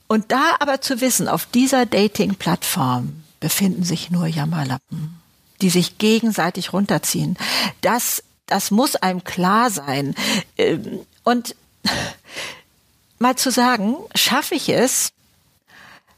Und 0.07 0.31
da 0.31 0.55
aber 0.59 0.81
zu 0.81 0.99
wissen, 0.99 1.29
auf 1.29 1.45
dieser 1.45 1.85
Dating-Plattform 1.85 3.23
befinden 3.39 3.83
sich 3.83 4.11
nur 4.11 4.27
Jammerlappen, 4.27 5.21
die 5.61 5.69
sich 5.69 5.97
gegenseitig 5.97 6.73
runterziehen. 6.73 7.37
Das, 7.79 8.23
das 8.49 8.71
muss 8.71 8.95
einem 8.95 9.23
klar 9.23 9.69
sein. 9.69 10.15
Ähm, 10.57 10.99
und 11.23 11.55
mal 13.19 13.35
zu 13.35 13.51
sagen, 13.51 13.95
schaffe 14.15 14.55
ich 14.55 14.69
es, 14.69 15.11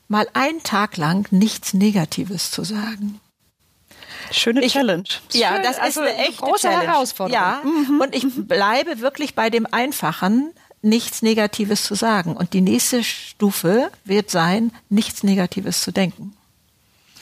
mal 0.07 0.27
einen 0.33 0.63
Tag 0.63 0.97
lang 0.97 1.27
nichts 1.31 1.73
Negatives 1.73 2.51
zu 2.51 2.63
sagen. 2.63 3.19
Schöne 4.31 4.63
Ich- 4.63 4.73
Challenge. 4.73 5.03
Ja, 5.33 5.53
Schön, 5.55 5.63
das 5.63 5.71
ist 5.77 5.81
also 5.81 6.01
eine 6.01 6.15
echte 6.15 6.41
große 6.43 6.67
Challenge. 6.67 6.87
Herausforderung. 6.91 7.33
Ja, 7.33 7.61
und 7.99 8.15
ich 8.15 8.25
bleibe 8.47 8.99
wirklich 8.99 9.35
bei 9.35 9.49
dem 9.49 9.65
Einfachen, 9.71 10.51
nichts 10.81 11.21
Negatives 11.21 11.83
zu 11.83 11.95
sagen. 11.95 12.35
Und 12.35 12.53
die 12.53 12.61
nächste 12.61 13.03
Stufe 13.03 13.91
wird 14.05 14.29
sein, 14.31 14.71
nichts 14.89 15.23
Negatives 15.23 15.81
zu 15.81 15.91
denken. 15.91 16.35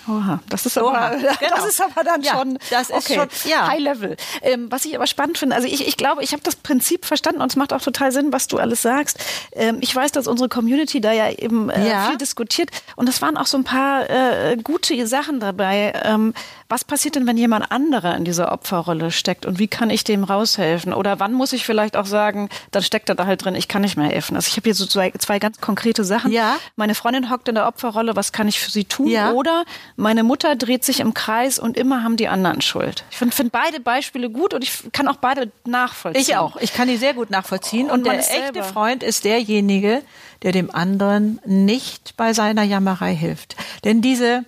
Oha, 0.09 0.39
das 0.49 0.65
ist 0.65 0.77
Oha, 0.77 0.97
aber, 1.07 1.17
genau. 1.17 1.31
das 1.55 1.65
ist 1.67 1.81
aber 1.81 2.03
dann 2.03 2.21
Ja, 2.21 2.33
schon, 2.37 2.57
das 2.69 2.89
ist 2.89 2.95
okay, 2.95 3.15
schon- 3.15 3.49
ja. 3.51 3.67
High 3.67 3.79
Level. 3.79 4.17
Ähm, 4.41 4.71
was 4.71 4.85
ich 4.85 4.95
aber 4.95 5.05
spannend 5.07 5.37
finde, 5.37 5.55
also 5.55 5.67
ich, 5.67 5.87
ich 5.87 5.97
glaube, 5.97 6.23
ich 6.23 6.31
habe 6.31 6.41
das 6.43 6.55
Prinzip 6.55 7.05
verstanden 7.05 7.41
und 7.41 7.51
es 7.51 7.55
macht 7.55 7.73
auch 7.73 7.81
total 7.81 8.11
Sinn, 8.11 8.33
was 8.33 8.47
du 8.47 8.57
alles 8.57 8.81
sagst. 8.81 9.19
Ähm, 9.53 9.77
ich 9.81 9.95
weiß, 9.95 10.11
dass 10.11 10.27
unsere 10.27 10.49
Community 10.49 10.99
da 11.01 11.11
ja 11.11 11.29
eben 11.31 11.69
äh, 11.69 11.87
Ja. 11.89 12.07
viel 12.07 12.17
diskutiert 12.17 12.69
und 12.95 13.07
es 13.07 13.21
waren 13.21 13.37
auch 13.37 13.45
so 13.45 13.57
ein 13.57 13.63
paar 13.63 14.09
äh, 14.09 14.57
gute 14.57 15.05
Sachen 15.07 15.39
dabei. 15.39 15.93
Ähm, 16.03 16.33
was 16.69 16.83
passiert 16.83 17.15
denn, 17.15 17.25
wenn 17.25 17.35
jemand 17.35 17.71
anderer 17.71 18.15
in 18.15 18.25
dieser 18.25 18.51
Opferrolle 18.51 19.09
steckt 19.09 19.47
und 19.47 19.57
wie 19.57 19.67
kann 19.67 19.89
ich 19.89 20.03
dem 20.03 20.23
raushelfen? 20.23 20.93
Oder 20.93 21.19
wann 21.19 21.33
muss 21.33 21.51
ich 21.51 21.65
vielleicht 21.65 21.97
auch 21.97 22.05
sagen, 22.05 22.47
dann 22.69 22.83
steckt 22.83 23.09
er 23.09 23.15
da 23.15 23.25
halt 23.25 23.43
drin, 23.43 23.55
ich 23.55 23.67
kann 23.67 23.81
nicht 23.81 23.97
mehr 23.97 24.07
helfen. 24.07 24.35
Also 24.35 24.47
ich 24.49 24.55
habe 24.55 24.65
hier 24.65 24.75
so 24.75 24.85
zwei, 24.85 25.11
zwei 25.17 25.39
ganz 25.39 25.59
konkrete 25.59 26.03
Sachen. 26.03 26.31
Ja. 26.31 26.57
Meine 26.75 26.93
Freundin 26.93 27.31
hockt 27.31 27.47
in 27.49 27.55
der 27.55 27.67
Opferrolle, 27.67 28.15
was 28.15 28.31
kann 28.31 28.47
ich 28.47 28.59
für 28.59 28.69
sie 28.69 28.85
tun? 28.85 29.07
Ja. 29.07 29.31
Oder 29.31 29.65
meine 29.95 30.23
Mutter 30.23 30.55
dreht 30.55 30.85
sich 30.85 30.99
im 30.99 31.15
Kreis 31.15 31.57
und 31.57 31.75
immer 31.75 32.03
haben 32.03 32.17
die 32.17 32.27
anderen 32.27 32.61
Schuld. 32.61 33.03
Ich 33.09 33.17
finde 33.17 33.35
find 33.35 33.51
beide 33.51 33.79
Beispiele 33.79 34.29
gut 34.29 34.53
und 34.53 34.63
ich 34.63 34.91
kann 34.91 35.07
auch 35.07 35.17
beide 35.17 35.51
nachvollziehen. 35.65 36.21
Ich 36.21 36.38
auch. 36.38 36.55
Ich 36.57 36.73
kann 36.73 36.88
die 36.88 36.97
sehr 36.97 37.15
gut 37.15 37.31
nachvollziehen. 37.31 37.88
Und 37.88 38.01
Und, 38.01 38.05
man 38.07 38.17
der 38.17 38.45
echte. 38.45 38.63
Freund 38.63 39.01
ist 39.01 39.25
derjenige, 39.25 40.03
der 40.43 40.51
dem 40.51 40.73
anderen 40.73 41.39
nicht 41.45 42.15
bei 42.15 42.33
seiner 42.33 42.63
Jammerei 42.63 43.15
hilft. 43.15 43.55
Denn 43.83 44.01
diese 44.01 44.45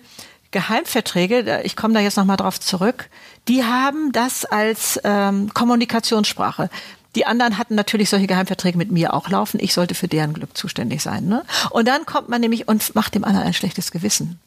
Geheimverträge, 0.52 1.62
ich 1.64 1.76
komme 1.76 1.94
da 1.94 2.00
jetzt 2.00 2.16
nochmal 2.16 2.36
drauf 2.36 2.60
zurück, 2.60 3.08
die 3.48 3.64
haben 3.64 4.12
das 4.12 4.44
als 4.44 5.00
ähm, 5.02 5.52
Kommunikationssprache. 5.52 6.70
Die 7.14 7.26
anderen 7.26 7.58
hatten 7.58 7.74
natürlich 7.74 8.08
solche 8.08 8.26
Geheimverträge 8.26 8.78
mit 8.78 8.90
mir 8.90 9.12
auch 9.12 9.28
laufen. 9.28 9.60
Ich 9.60 9.74
sollte 9.74 9.94
für 9.94 10.08
deren 10.08 10.32
Glück 10.32 10.56
zuständig 10.56 11.02
sein. 11.02 11.26
Ne? 11.26 11.44
Und 11.70 11.86
dann 11.86 12.06
kommt 12.06 12.28
man 12.28 12.40
nämlich 12.40 12.68
und 12.68 12.94
macht 12.94 13.14
dem 13.14 13.24
anderen 13.24 13.46
ein 13.46 13.54
schlechtes 13.54 13.90
Gewissen. 13.90 14.40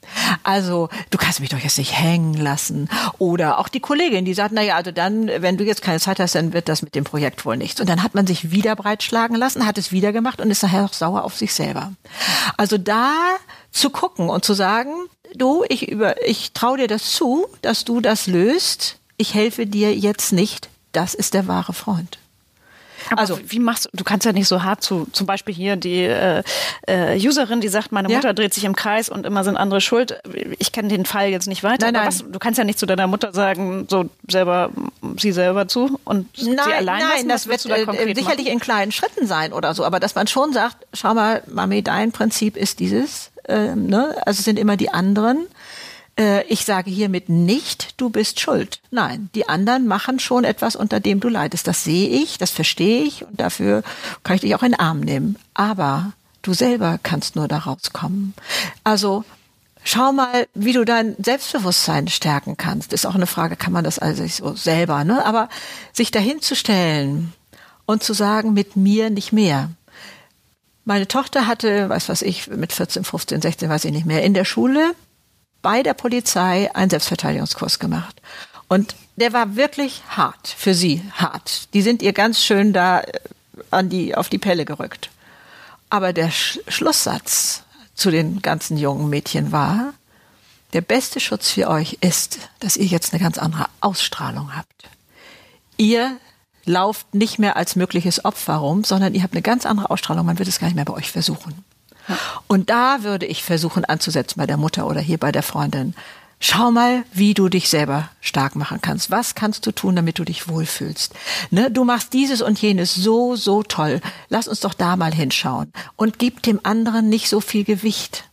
Also, 0.44 0.90
du 1.12 1.18
kannst 1.18 1.40
mich 1.40 1.50
doch 1.50 1.60
jetzt 1.60 1.78
nicht 1.78 1.98
hängen 1.98 2.34
lassen. 2.34 2.90
Oder 3.20 3.60
auch 3.60 3.68
die 3.68 3.80
Kollegin, 3.80 4.26
die 4.26 4.34
sagt, 4.34 4.52
na 4.54 4.64
ja, 4.64 4.76
also 4.76 4.92
dann, 4.92 5.28
wenn 5.28 5.58
du 5.58 5.64
jetzt 5.64 5.84
keine 5.84 6.00
Zeit 6.00 6.20
hast, 6.20 6.36
dann 6.36 6.54
wird 6.54 6.68
das 6.68 6.82
mit 6.82 6.96
dem 6.96 7.04
Projekt 7.04 7.46
wohl 7.46 7.58
nichts. 7.58 7.80
Und 7.80 7.88
dann 7.88 8.02
hat 8.02 8.16
man 8.16 8.26
sich 8.26 8.52
wieder 8.52 8.76
breitschlagen 8.76 9.36
lassen, 9.36 9.66
hat 9.66 9.78
es 9.78 9.92
wieder 9.92 10.12
gemacht 10.12 10.42
und 10.42 10.50
ist 10.50 10.64
nachher 10.64 10.86
auch 10.86 10.94
sauer 10.94 11.24
auf 11.24 11.38
sich 11.38 11.54
selber. 11.54 11.94
Also 12.58 12.78
da 12.78 13.14
zu 13.72 13.90
gucken 13.92 14.30
und 14.30 14.44
zu 14.44 14.54
sagen, 14.54 14.92
du, 15.36 15.64
ich 15.70 15.88
über, 15.90 16.26
ich 16.28 16.54
traue 16.54 16.78
dir 16.78 16.88
das 16.88 17.12
zu, 17.12 17.46
dass 17.62 17.86
du 17.86 18.02
das 18.02 18.26
löst. 18.26 18.98
Ich 19.18 19.34
helfe 19.34 19.68
dir 19.68 19.96
jetzt 19.96 20.32
nicht. 20.32 20.70
Das 20.92 21.14
ist 21.14 21.34
der 21.34 21.48
wahre 21.48 21.74
Freund. 21.74 22.18
Aber 23.12 23.20
Also- 23.22 23.40
wie 23.48 23.60
machst 23.60 23.86
du, 23.86 23.90
du 23.94 24.04
kannst 24.04 24.26
ja 24.26 24.32
nicht 24.34 24.48
so 24.48 24.64
hart 24.64 24.84
zu, 24.84 25.08
zum 25.12 25.28
Beispiel 25.28 25.54
hier 25.54 25.76
die 25.76 26.04
äh, 26.04 26.44
äh, 26.88 27.18
Userin, 27.28 27.62
die 27.62 27.68
sagt, 27.68 27.92
meine 27.92 28.10
Ja. 28.10 28.16
Mutter 28.18 28.34
dreht 28.34 28.54
sich 28.54 28.64
im 28.64 28.76
Kreis 28.76 29.10
und 29.10 29.26
immer 29.26 29.44
sind 29.44 29.58
andere 29.58 29.82
schuld. 29.82 30.20
Ich 30.60 30.72
kenne 30.72 30.90
den 30.90 31.06
Fall 31.06 31.30
jetzt 31.30 31.48
nicht 31.48 31.64
weiter. 31.64 31.86
Nein, 31.86 31.96
aber 31.96 32.06
nein. 32.06 32.20
Was, 32.20 32.32
du 32.32 32.40
kannst 32.40 32.58
ja 32.58 32.64
nicht 32.64 32.80
zu 32.80 32.86
deiner 32.86 33.08
Mutter 33.08 33.34
sagen, 33.34 33.88
so 33.90 34.06
selber, 34.30 34.70
sie 35.18 35.32
selber 35.32 35.68
zu 35.68 36.00
und 36.04 36.28
sie 36.38 36.52
allein 36.58 37.00
nein, 37.00 37.10
lassen. 37.10 37.30
das 37.30 37.48
wird 37.48 37.66
da 37.70 37.76
äh, 37.76 38.14
sicherlich 38.16 38.26
machen? 38.26 38.48
in 38.48 38.60
kleinen 38.60 38.92
Schritten 38.92 39.28
sein 39.28 39.54
oder 39.54 39.74
so, 39.74 39.84
aber 39.86 40.00
dass 40.00 40.16
man 40.16 40.28
schon 40.28 40.54
sagt, 40.54 40.78
schau 40.94 41.14
mal, 41.14 41.44
Mami, 41.48 41.82
dein 41.84 42.12
Prinzip 42.12 42.58
ist 42.58 42.80
dieses, 42.80 43.32
ähm, 43.48 43.88
ne? 43.88 44.16
also 44.26 44.40
es 44.40 44.46
sind 44.46 44.60
immer 44.60 44.78
die 44.78 44.90
anderen. 44.90 45.48
Äh, 46.18 46.44
ich 46.48 46.66
sage 46.66 46.90
hiermit 46.90 47.30
nicht, 47.30 48.00
du 48.00 48.10
bist 48.10 48.40
schuld. 48.40 48.80
Nein, 48.92 49.30
die 49.36 49.50
anderen 49.50 49.88
machen 49.88 50.20
schon 50.20 50.44
etwas, 50.44 50.76
unter 50.76 51.00
dem 51.00 51.20
du 51.20 51.30
leidest. 51.30 51.68
Das 51.68 51.84
sehe 51.84 52.10
ich, 52.10 52.38
das 52.38 52.52
verstehe 52.52 53.04
ich 53.04 53.26
und 53.26 53.40
dafür 53.40 53.84
kann 54.24 54.36
ich 54.36 54.42
dich 54.42 54.56
auch 54.56 54.64
in 54.64 54.72
den 54.72 54.80
Arm 54.80 55.02
nehmen. 55.02 55.38
Aber 55.54 56.14
du 56.42 56.54
selber 56.54 57.00
kannst 57.02 57.36
nur 57.36 57.48
da 57.48 57.60
rauskommen. 57.60 58.34
Also 58.84 59.24
Schau 59.88 60.12
mal, 60.12 60.48
wie 60.56 60.74
du 60.74 60.84
dein 60.84 61.16
Selbstbewusstsein 61.24 62.08
stärken 62.08 62.58
kannst. 62.58 62.92
Ist 62.92 63.06
auch 63.06 63.14
eine 63.14 63.28
Frage, 63.28 63.56
kann 63.56 63.72
man 63.72 63.84
das 63.84 64.00
also 64.00 64.26
so 64.26 64.56
selber, 64.56 65.04
ne? 65.04 65.24
Aber 65.24 65.48
sich 65.94 66.10
dahin 66.10 66.42
zu 66.42 66.56
stellen 66.56 67.34
und 67.86 68.02
zu 68.02 68.14
sagen, 68.14 68.54
mit 68.54 68.76
mir 68.76 69.12
nicht 69.12 69.32
mehr. 69.32 69.70
Meine 70.86 71.08
Tochter 71.08 71.46
hatte, 71.46 71.88
weiß 71.88 72.10
was 72.10 72.24
ich, 72.24 72.48
mit 72.48 72.74
14, 72.74 73.04
15, 73.04 73.44
16, 73.44 73.70
weiß 73.70 73.86
ich 73.86 73.92
nicht 73.92 74.08
mehr, 74.08 74.24
in 74.24 74.34
der 74.34 74.44
Schule 74.44 74.96
bei 75.66 75.82
der 75.82 75.96
Polizei 75.96 76.70
einen 76.76 76.92
Selbstverteidigungskurs 76.92 77.80
gemacht. 77.80 78.22
Und 78.68 78.96
der 79.16 79.34
war 79.34 79.56
wirklich 79.56 80.04
hart, 80.10 80.48
für 80.48 80.76
sie 80.76 81.02
hart. 81.14 81.74
Die 81.74 81.82
sind 81.82 82.04
ihr 82.04 82.14
ganz 82.14 82.44
schön 82.44 82.72
da 82.72 83.00
äh, 83.00 83.20
an 83.72 83.90
die, 83.90 84.14
auf 84.14 84.30
die 84.30 84.38
Pelle 84.38 84.64
gerückt. 84.64 85.10
Aber 85.90 86.14
der 86.14 86.30
Sch 86.30 86.60
Schlusssatz 86.68 87.64
zu 87.96 88.12
den 88.12 88.44
ganzen 88.44 88.78
jungen 88.78 89.10
Mädchen 89.10 89.52
war, 89.52 89.96
der 90.74 90.82
beste 90.82 91.20
Schutz 91.20 91.50
für 91.50 91.68
euch 91.68 91.98
ist, 92.00 92.38
dass 92.60 92.78
ihr 92.78 92.86
jetzt 92.86 93.12
eine 93.12 93.24
ganz 93.24 93.40
andere 93.40 93.66
Ausstrahlung 93.82 94.56
habt. 94.56 94.88
Ihr 95.78 96.16
lauft 96.66 97.16
nicht 97.16 97.40
mehr 97.40 97.56
als 97.56 97.76
mögliches 97.76 98.24
Opfer 98.24 98.58
rum, 98.58 98.84
sondern 98.84 99.16
ihr 99.16 99.24
habt 99.24 99.34
eine 99.34 99.42
ganz 99.42 99.66
andere 99.66 99.90
Ausstrahlung. 99.90 100.28
Man 100.28 100.38
wird 100.38 100.48
es 100.48 100.60
gar 100.60 100.68
nicht 100.68 100.76
mehr 100.76 100.86
bei 100.86 100.94
euch 100.94 101.12
versuchen. 101.12 101.66
Und 102.48 102.70
da 102.70 103.04
würde 103.04 103.26
ich 103.26 103.44
versuchen 103.44 103.86
anzusetzen 103.86 104.38
bei 104.38 104.46
der 104.46 104.58
Mutter 104.58 104.88
oder 104.88 105.02
hier 105.02 105.18
bei 105.18 105.32
der 105.32 105.44
Freundin. 105.44 105.96
Schau 106.40 106.70
mal, 106.70 107.04
wie 107.14 107.34
du 107.34 107.50
dich 107.50 107.70
selber 107.70 108.10
stark 108.20 108.56
machen 108.56 108.82
kannst. 108.82 109.10
Was 109.10 109.36
kannst 109.36 109.66
du 109.66 109.72
tun, 109.72 109.96
damit 109.96 110.20
du 110.20 110.26
dich 110.26 110.48
wohlfühlst? 110.48 111.14
Ne? 111.50 111.72
Du 111.72 111.86
machst 111.86 112.14
dieses 112.14 112.42
und 112.42 112.62
jenes 112.62 112.94
so, 112.94 113.36
so 113.36 113.64
toll. 113.64 114.02
Lass 114.30 114.48
uns 114.48 114.60
doch 114.60 114.74
da 114.74 114.96
mal 114.98 115.14
hinschauen. 115.14 115.72
Und 115.96 116.20
gib 116.20 116.44
dem 116.44 116.60
anderen 116.64 117.10
nicht 117.10 117.30
so 117.30 117.40
viel 117.40 117.64
Gewicht. 117.64 118.26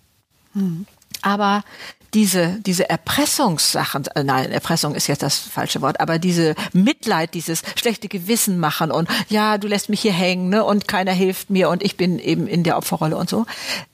Aber 1.22 1.64
diese, 2.14 2.59
diese 2.61 2.88
Erpressungssachen, 2.88 4.07
äh, 4.14 4.25
nein, 4.25 4.53
Erpressung 4.53 4.94
ist 4.94 5.07
jetzt 5.07 5.22
das 5.22 5.38
falsche 5.38 5.81
Wort, 5.81 6.01
aber 6.01 6.18
diese 6.18 6.55
Mitleid, 6.72 7.35
dieses 7.35 7.62
schlechte 7.77 8.09
Gewissen 8.09 8.59
machen 8.59 8.90
und 8.90 9.09
ja, 9.29 9.59
du 9.59 9.68
lässt 9.68 9.88
mich 9.88 10.03
hier 10.03 10.12
hängen 10.12 10.48
ne, 10.51 10.64
und 10.64 10.88
keiner 10.88 11.12
hilft 11.12 11.51
mir 11.51 11.70
und 11.70 11.83
ich 11.83 11.96
bin 11.96 12.18
eben 12.18 12.46
in 12.46 12.64
der 12.64 12.77
Opferrolle 12.77 13.16
und 13.16 13.31
so, 13.31 13.46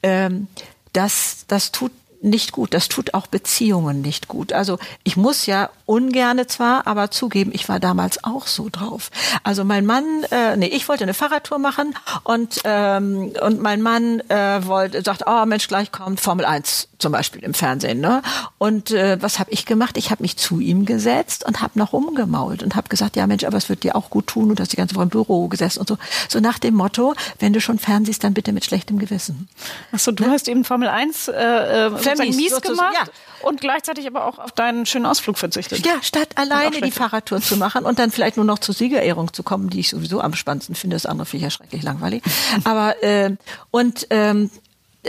ähm, 0.03 0.49
das, 0.93 1.45
das 1.47 1.71
tut 1.71 1.93
nicht 2.21 2.53
gut. 2.53 2.75
Das 2.75 2.89
tut 2.89 3.15
auch 3.15 3.27
Beziehungen 3.27 4.01
nicht 4.01 4.29
gut. 4.29 4.53
Also 4.53 4.79
ich 5.05 5.17
muss 5.17 5.47
ja 5.47 5.71
ungerne 5.87 6.47
zwar, 6.47 6.87
aber 6.87 7.11
zugeben, 7.11 7.51
ich 7.55 7.69
war 7.69 7.81
damals 7.81 8.25
auch 8.25 8.47
so 8.47 8.69
drauf. 8.71 9.11
Also 9.45 9.65
mein 9.65 9.87
Mann, 9.87 10.05
äh, 10.31 10.57
nee, 10.57 10.67
ich 10.67 10.89
wollte 10.89 11.05
eine 11.05 11.15
Fahrradtour 11.15 11.59
machen 11.59 11.95
und 12.25 12.61
ähm, 12.65 13.33
und 13.41 13.63
mein 13.63 13.83
Mann 13.83 14.21
äh, 14.29 14.67
wollte, 14.67 15.03
sagt, 15.03 15.25
oh 15.27 15.45
Mensch, 15.47 15.69
gleich 15.69 15.93
kommt 15.93 16.21
Formel 16.21 16.45
1 16.45 16.89
zum 16.99 17.13
Beispiel 17.13 17.43
im 17.43 17.55
Fernsehen. 17.55 18.01
Ne? 18.01 18.23
Und 18.59 18.91
äh, 18.91 19.21
was 19.21 19.39
habe 19.39 19.51
ich 19.51 19.67
gemacht? 19.67 19.97
Ich 19.97 20.11
habe 20.11 20.23
mich 20.23 20.37
zu 20.37 20.61
ihm 20.61 20.85
gesetzt 20.85 21.45
und 21.47 21.61
habe 21.63 21.79
noch 21.79 21.93
rumgemault 21.93 22.63
und 22.63 22.77
habe 22.77 22.89
gesagt, 22.89 23.17
ja 23.17 23.27
Mensch, 23.27 23.45
aber 23.45 23.57
es 23.57 23.69
wird 23.69 23.85
dir 23.85 23.97
auch 23.97 24.11
gut 24.11 24.27
tun 24.27 24.51
und 24.51 24.61
hast 24.61 24.73
die 24.73 24.77
ganze 24.77 24.95
Woche 24.95 25.05
im 25.05 25.09
Büro 25.09 25.49
gesessen 25.49 25.81
und 25.81 25.89
so. 25.89 25.99
So 26.29 26.41
nach 26.41 26.59
dem 26.59 26.75
Motto, 26.75 27.15
wenn 27.39 27.53
du 27.53 27.61
schon 27.61 27.79
fernsiehst, 27.79 28.25
dann 28.25 28.35
bitte 28.35 28.53
mit 28.53 28.65
schlechtem 28.65 28.99
Gewissen. 28.99 29.49
Achso, 29.93 30.13
du 30.13 30.27
hast 30.27 30.49
eben 30.49 30.65
Formel 30.65 30.89
1 30.89 31.29
äh, 31.29 31.33
äh, 31.33 31.91
sozusagen 31.91 32.17
Vermiest, 32.17 32.39
mies 32.39 32.61
gemacht 32.61 33.13
und 33.43 33.61
gleichzeitig 33.61 34.07
aber 34.07 34.25
auch 34.27 34.39
auf 34.39 34.53
deinen 34.53 34.87
schönen 34.87 35.07
Ausflug 35.07 35.39
verzichtet. 35.39 35.87
Ja, 35.87 36.03
statt 36.03 36.31
alleine 36.35 36.81
die. 36.81 36.91
Fahrradtour 36.91 37.41
zu 37.41 37.57
machen 37.57 37.85
und 37.85 37.99
dann 37.99 38.11
vielleicht 38.11 38.37
nur 38.37 38.47
noch 38.47 38.59
zur 38.59 38.75
Siegerehrung 38.75 39.33
zu 39.33 39.43
kommen, 39.43 39.71
die 39.71 39.81
ich 39.81 39.91
sowieso 39.91 40.21
am 40.21 40.35
spannendsten 40.35 40.75
finde. 40.75 40.97
Das 40.97 41.07
andere 41.07 41.27
finde 41.27 41.47
ich 41.47 41.53
ja 41.53 41.57
schrecklich 41.57 41.83
langweilig. 41.83 42.23
Aber 42.65 43.03
äh, 43.03 43.37
und 43.71 44.07
ähm, 44.11 44.51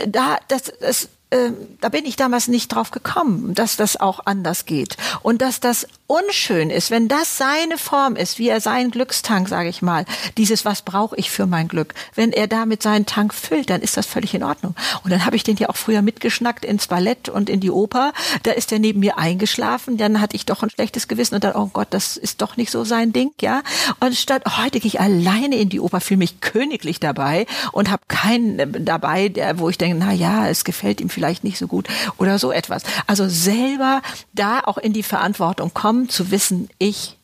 da 0.07 0.37
das, 0.47 0.71
das 0.79 1.09
ähm, 1.31 1.55
da 1.81 1.89
bin 1.89 2.05
ich 2.05 2.15
damals 2.15 2.47
nicht 2.47 2.69
drauf 2.69 2.91
gekommen, 2.91 3.53
dass 3.53 3.77
das 3.77 3.99
auch 3.99 4.21
anders 4.25 4.65
geht. 4.65 4.97
Und 5.21 5.41
dass 5.41 5.59
das 5.59 5.87
unschön 6.09 6.71
ist, 6.71 6.89
wenn 6.89 7.07
das 7.07 7.37
seine 7.37 7.77
Form 7.77 8.15
ist, 8.15 8.39
wie 8.39 8.49
er 8.49 8.61
seinen 8.61 8.89
Glückstank, 8.89 9.47
sage 9.47 9.69
ich 9.69 9.83
mal, 9.83 10.05
dieses, 10.37 10.65
was 10.65 10.81
brauche 10.81 11.15
ich 11.15 11.29
für 11.29 11.45
mein 11.45 11.67
Glück, 11.67 11.93
wenn 12.15 12.31
er 12.31 12.47
damit 12.47 12.81
seinen 12.81 13.05
Tank 13.05 13.31
füllt, 13.31 13.69
dann 13.69 13.81
ist 13.81 13.95
das 13.95 14.07
völlig 14.07 14.33
in 14.33 14.43
Ordnung. 14.43 14.73
Und 15.03 15.11
dann 15.11 15.23
habe 15.23 15.35
ich 15.35 15.43
den 15.43 15.57
ja 15.57 15.69
auch 15.69 15.75
früher 15.75 16.01
mitgeschnackt 16.01 16.65
ins 16.65 16.87
Ballett 16.87 17.29
und 17.29 17.47
in 17.47 17.59
die 17.59 17.69
Oper. 17.69 18.13
Da 18.41 18.51
ist 18.51 18.71
er 18.71 18.79
neben 18.79 19.01
mir 19.01 19.19
eingeschlafen, 19.19 19.97
dann 19.97 20.19
hatte 20.19 20.35
ich 20.35 20.47
doch 20.47 20.63
ein 20.63 20.71
schlechtes 20.71 21.07
Gewissen 21.07 21.35
und 21.35 21.43
dann, 21.43 21.55
oh 21.55 21.69
Gott, 21.71 21.89
das 21.91 22.17
ist 22.17 22.41
doch 22.41 22.57
nicht 22.57 22.71
so 22.71 22.83
sein 22.83 23.13
Ding, 23.13 23.31
ja. 23.39 23.61
Und 23.99 24.15
statt 24.15 24.41
heute 24.57 24.79
gehe 24.79 24.87
ich 24.87 24.99
alleine 24.99 25.57
in 25.57 25.69
die 25.69 25.79
Oper, 25.79 26.01
fühle 26.01 26.17
mich 26.17 26.41
königlich 26.41 26.99
dabei 26.99 27.45
und 27.71 27.91
habe 27.91 28.01
keinen 28.07 28.57
äh, 28.57 28.81
dabei, 28.81 29.29
der, 29.29 29.59
wo 29.59 29.69
ich 29.69 29.77
denke, 29.77 29.97
na 30.03 30.11
ja, 30.11 30.47
es 30.47 30.63
gefällt 30.63 31.01
ihm 31.01 31.09
vielleicht 31.09 31.43
nicht 31.43 31.59
so 31.59 31.67
gut 31.67 31.87
oder 32.17 32.39
so 32.39 32.51
etwas. 32.51 32.81
Also 33.05 33.29
selber 33.29 34.01
da 34.33 34.61
auch 34.61 34.79
in 34.79 34.93
die 34.93 35.03
Verantwortung 35.03 35.71
kommen, 35.73 35.98
zu 36.07 36.31
wissen, 36.31 36.69
ich 36.77 37.17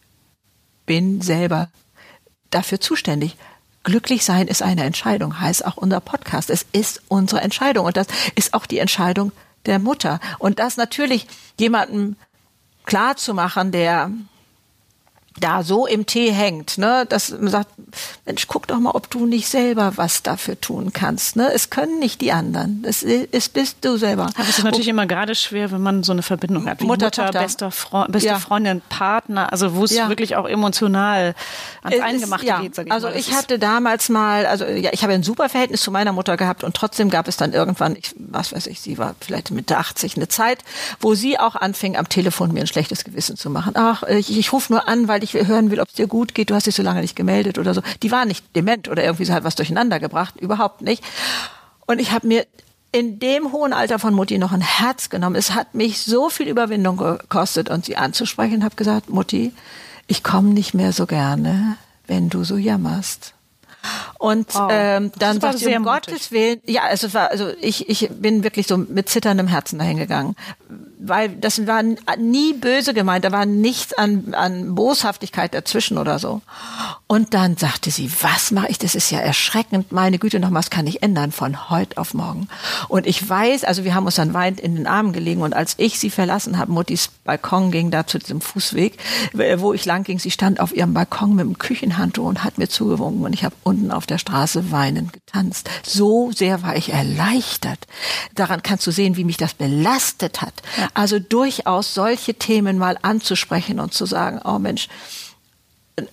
bin 0.85 1.21
selber 1.21 1.69
dafür 2.49 2.81
zuständig. 2.81 3.37
Glücklich 3.83 4.25
sein 4.25 4.47
ist 4.47 4.61
eine 4.63 4.83
Entscheidung, 4.83 5.39
heißt 5.39 5.65
auch 5.65 5.77
unser 5.77 5.99
Podcast. 5.99 6.49
Es 6.49 6.65
ist 6.71 7.03
unsere 7.07 7.41
Entscheidung 7.41 7.85
und 7.85 7.95
das 7.95 8.07
ist 8.35 8.53
auch 8.53 8.65
die 8.65 8.79
Entscheidung 8.79 9.31
der 9.65 9.79
Mutter. 9.79 10.19
Und 10.39 10.59
das 10.59 10.75
natürlich 10.75 11.27
jemandem 11.59 12.15
klar 12.85 13.15
zu 13.15 13.33
machen, 13.33 13.71
der 13.71 14.11
da 15.37 15.63
so 15.63 15.85
im 15.85 16.05
Tee 16.05 16.31
hängt, 16.31 16.77
ne, 16.77 17.05
dass 17.07 17.31
man 17.31 17.49
sagt, 17.49 17.69
Mensch, 18.25 18.47
guck 18.47 18.67
doch 18.67 18.79
mal, 18.79 18.91
ob 18.91 19.09
du 19.09 19.25
nicht 19.25 19.47
selber 19.47 19.93
was 19.95 20.23
dafür 20.23 20.59
tun 20.59 20.93
kannst. 20.93 21.35
Ne? 21.35 21.51
Es 21.53 21.69
können 21.69 21.99
nicht 21.99 22.21
die 22.21 22.31
anderen. 22.31 22.83
Es, 22.85 23.03
es 23.03 23.49
bist 23.49 23.77
du 23.81 23.97
selber. 23.97 24.23
Aber 24.23 24.43
es 24.43 24.57
ist 24.57 24.63
natürlich 24.63 24.87
immer 24.87 25.05
gerade 25.05 25.35
schwer, 25.35 25.71
wenn 25.71 25.81
man 25.81 26.03
so 26.03 26.11
eine 26.11 26.21
Verbindung 26.21 26.67
hat. 26.67 26.81
Wie 26.81 26.85
Mutter, 26.85 27.05
Mutter 27.05 27.31
bester 27.31 27.71
Freund, 27.71 28.11
beste 28.11 28.29
ja. 28.29 28.39
Freundin, 28.39 28.81
Partner, 28.87 29.51
also 29.51 29.75
wo 29.75 29.83
es 29.83 29.91
ja. 29.91 30.09
wirklich 30.09 30.35
auch 30.35 30.47
emotional 30.47 31.35
ans 31.83 31.99
Eingemachte 31.99 32.45
ja. 32.45 32.61
geht. 32.61 32.75
Sag 32.75 32.87
ich 32.87 32.91
also 32.91 33.07
mal. 33.07 33.17
ich 33.17 33.33
hatte 33.33 33.59
damals 33.59 34.09
mal, 34.09 34.45
also 34.45 34.65
ja, 34.65 34.91
ich 34.93 35.03
habe 35.03 35.13
ein 35.13 35.23
super 35.23 35.49
Verhältnis 35.49 35.81
zu 35.81 35.91
meiner 35.91 36.13
Mutter 36.13 36.37
gehabt 36.37 36.63
und 36.63 36.75
trotzdem 36.75 37.09
gab 37.09 37.27
es 37.27 37.37
dann 37.37 37.53
irgendwann, 37.53 37.95
ich, 37.95 38.15
was 38.17 38.53
weiß 38.53 38.67
ich, 38.67 38.79
sie 38.79 38.97
war 38.97 39.15
vielleicht 39.19 39.51
Mitte 39.51 39.77
80, 39.77 40.15
eine 40.15 40.27
Zeit, 40.27 40.59
wo 40.99 41.13
sie 41.13 41.39
auch 41.39 41.55
anfing, 41.55 41.97
am 41.97 42.07
Telefon 42.09 42.53
mir 42.53 42.61
ein 42.61 42.67
schlechtes 42.67 43.03
Gewissen 43.03 43.35
zu 43.35 43.49
machen. 43.49 43.73
Ach, 43.75 44.03
ich, 44.03 44.37
ich 44.37 44.53
rufe 44.53 44.71
nur 44.71 44.87
an, 44.87 45.07
weil 45.07 45.23
ich 45.23 45.24
hören 45.33 45.71
will, 45.71 45.79
ob 45.79 45.89
es 45.89 45.95
dir 45.95 46.07
gut 46.07 46.35
geht. 46.35 46.49
Du 46.49 46.55
hast 46.55 46.67
dich 46.67 46.75
so 46.75 46.83
lange 46.83 47.01
nicht 47.01 47.15
gemeldet 47.15 47.57
oder 47.57 47.73
so. 47.73 47.81
Die 48.03 48.11
war 48.11 48.25
nicht 48.25 48.55
dement 48.55 48.87
oder 48.87 49.03
irgendwie, 49.03 49.31
hat 49.31 49.43
was 49.43 49.55
durcheinander 49.55 49.99
gebracht. 49.99 50.35
Überhaupt 50.39 50.81
nicht. 50.81 51.03
Und 51.85 51.99
ich 51.99 52.11
habe 52.11 52.27
mir 52.27 52.45
in 52.91 53.19
dem 53.19 53.51
hohen 53.51 53.73
Alter 53.73 53.99
von 53.99 54.13
Mutti 54.13 54.37
noch 54.37 54.53
ein 54.53 54.61
Herz 54.61 55.09
genommen. 55.09 55.35
Es 55.35 55.53
hat 55.53 55.75
mich 55.75 56.01
so 56.01 56.29
viel 56.29 56.47
Überwindung 56.47 56.95
gekostet, 56.95 57.69
und 57.69 57.83
sie 57.83 57.97
anzusprechen, 57.97 58.63
habe 58.63 58.75
gesagt, 58.75 59.09
Mutti, 59.09 59.51
ich 60.07 60.23
komme 60.23 60.49
nicht 60.49 60.73
mehr 60.73 60.93
so 60.93 61.05
gerne, 61.05 61.75
wenn 62.07 62.29
du 62.29 62.45
so 62.45 62.55
jammerst. 62.55 63.33
Und 64.17 64.53
wow. 64.55 64.69
ähm, 64.71 65.11
dann 65.19 65.41
sagt 65.41 65.59
sie, 65.59 65.75
um 65.75 65.83
Gottes 65.83 66.31
Willen, 66.31 66.61
ja, 66.65 66.83
also, 66.83 67.13
war, 67.13 67.29
also 67.31 67.51
ich, 67.59 67.89
ich 67.89 68.09
bin 68.09 68.43
wirklich 68.43 68.65
so 68.65 68.77
mit 68.77 69.09
zitterndem 69.09 69.47
Herzen 69.47 69.77
dahin 69.77 69.97
gegangen 69.97 70.35
weil 71.07 71.29
das 71.29 71.65
war 71.67 71.83
nie 72.17 72.53
böse 72.53 72.93
gemeint, 72.93 73.25
da 73.25 73.31
war 73.31 73.45
nichts 73.45 73.93
an, 73.93 74.33
an 74.33 74.75
Boshaftigkeit 74.75 75.53
dazwischen 75.53 75.97
oder 75.97 76.19
so. 76.19 76.41
Und 77.07 77.33
dann 77.33 77.57
sagte 77.57 77.91
sie, 77.91 78.11
was 78.21 78.51
mache 78.51 78.67
ich? 78.69 78.79
Das 78.79 78.95
ist 78.95 79.11
ja 79.11 79.19
erschreckend. 79.19 79.91
Meine 79.91 80.17
Güte, 80.17 80.39
noch 80.39 80.51
was 80.51 80.69
kann 80.69 80.87
ich 80.87 81.03
ändern 81.03 81.31
von 81.31 81.69
heute 81.69 81.97
auf 81.97 82.13
morgen. 82.13 82.47
Und 82.87 83.05
ich 83.05 83.27
weiß, 83.27 83.63
also 83.63 83.83
wir 83.83 83.93
haben 83.93 84.05
uns 84.05 84.15
dann 84.15 84.33
weinend 84.33 84.59
in 84.59 84.75
den 84.75 84.87
Armen 84.87 85.13
gelegen 85.13 85.41
und 85.41 85.53
als 85.53 85.75
ich 85.77 85.99
sie 85.99 86.09
verlassen 86.09 86.57
habe, 86.57 86.71
Muttis 86.71 87.09
Balkon 87.23 87.71
ging 87.71 87.91
da 87.91 88.07
zu 88.07 88.19
diesem 88.19 88.41
Fußweg, 88.41 88.97
wo 89.57 89.73
ich 89.73 89.85
lang 89.85 90.03
ging, 90.03 90.19
sie 90.19 90.31
stand 90.31 90.59
auf 90.59 90.75
ihrem 90.75 90.93
Balkon 90.93 91.35
mit 91.35 91.45
dem 91.45 91.57
Küchenhandtuch 91.57 92.25
und 92.25 92.43
hat 92.43 92.57
mir 92.57 92.69
zugewunken 92.69 93.23
und 93.23 93.33
ich 93.33 93.43
habe 93.43 93.55
unten 93.63 93.91
auf 93.91 94.05
der 94.05 94.17
Straße 94.17 94.71
weinend 94.71 95.13
getanzt. 95.13 95.69
So 95.83 96.31
sehr 96.31 96.63
war 96.63 96.75
ich 96.75 96.91
erleichtert. 96.91 97.79
Daran 98.35 98.63
kannst 98.63 98.85
du 98.87 98.91
sehen, 98.91 99.17
wie 99.17 99.23
mich 99.23 99.37
das 99.37 99.53
belastet 99.53 100.41
hat. 100.41 100.53
Also 100.95 101.19
durchaus 101.19 101.93
solche 101.93 102.33
Themen 102.33 102.77
mal 102.77 102.97
anzusprechen 103.01 103.79
und 103.79 103.93
zu 103.93 104.05
sagen, 104.05 104.39
oh 104.45 104.59
Mensch, 104.59 104.87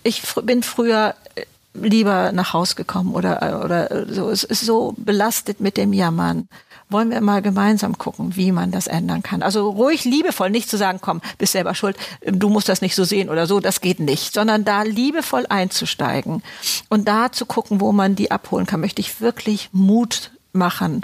ich 0.03 0.23
bin 0.43 0.63
früher 0.63 1.15
äh, 1.37 1.45
lieber 1.75 2.33
nach 2.33 2.53
Haus 2.53 2.77
gekommen 2.77 3.15
oder, 3.15 3.63
oder 3.65 4.13
so. 4.13 4.29
Es 4.29 4.45
ist 4.45 4.67
so 4.67 4.95
belastet 4.97 5.61
mit 5.61 5.77
dem 5.77 5.93
Jammern. 5.93 6.49
Wollen 6.89 7.11
wir 7.11 7.21
mal 7.21 7.41
gemeinsam 7.41 7.97
gucken, 7.97 8.37
wie 8.37 8.53
man 8.53 8.71
das 8.73 8.89
ändern 8.89 9.23
kann. 9.23 9.43
Also 9.43 9.71
ruhig 9.71 10.05
liebevoll, 10.05 10.51
nicht 10.51 10.69
zu 10.69 10.77
sagen, 10.77 10.99
komm, 11.01 11.23
bist 11.39 11.53
selber 11.53 11.75
schuld, 11.75 11.97
du 12.21 12.51
musst 12.51 12.69
das 12.69 12.83
nicht 12.83 12.95
so 12.95 13.05
sehen 13.05 13.31
oder 13.31 13.47
so, 13.47 13.61
das 13.61 13.81
geht 13.81 13.99
nicht, 13.99 14.35
sondern 14.35 14.65
da 14.65 14.83
liebevoll 14.83 15.47
einzusteigen 15.49 16.43
und 16.91 17.09
da 17.09 17.33
zu 17.33 17.47
gucken, 17.47 17.81
wo 17.81 17.93
man 17.93 18.15
die 18.15 18.31
abholen 18.31 18.67
kann. 18.67 18.81
Möchte 18.81 19.01
ich 19.01 19.23
wirklich 19.23 19.71
Mut 19.73 20.33
machen. 20.53 21.03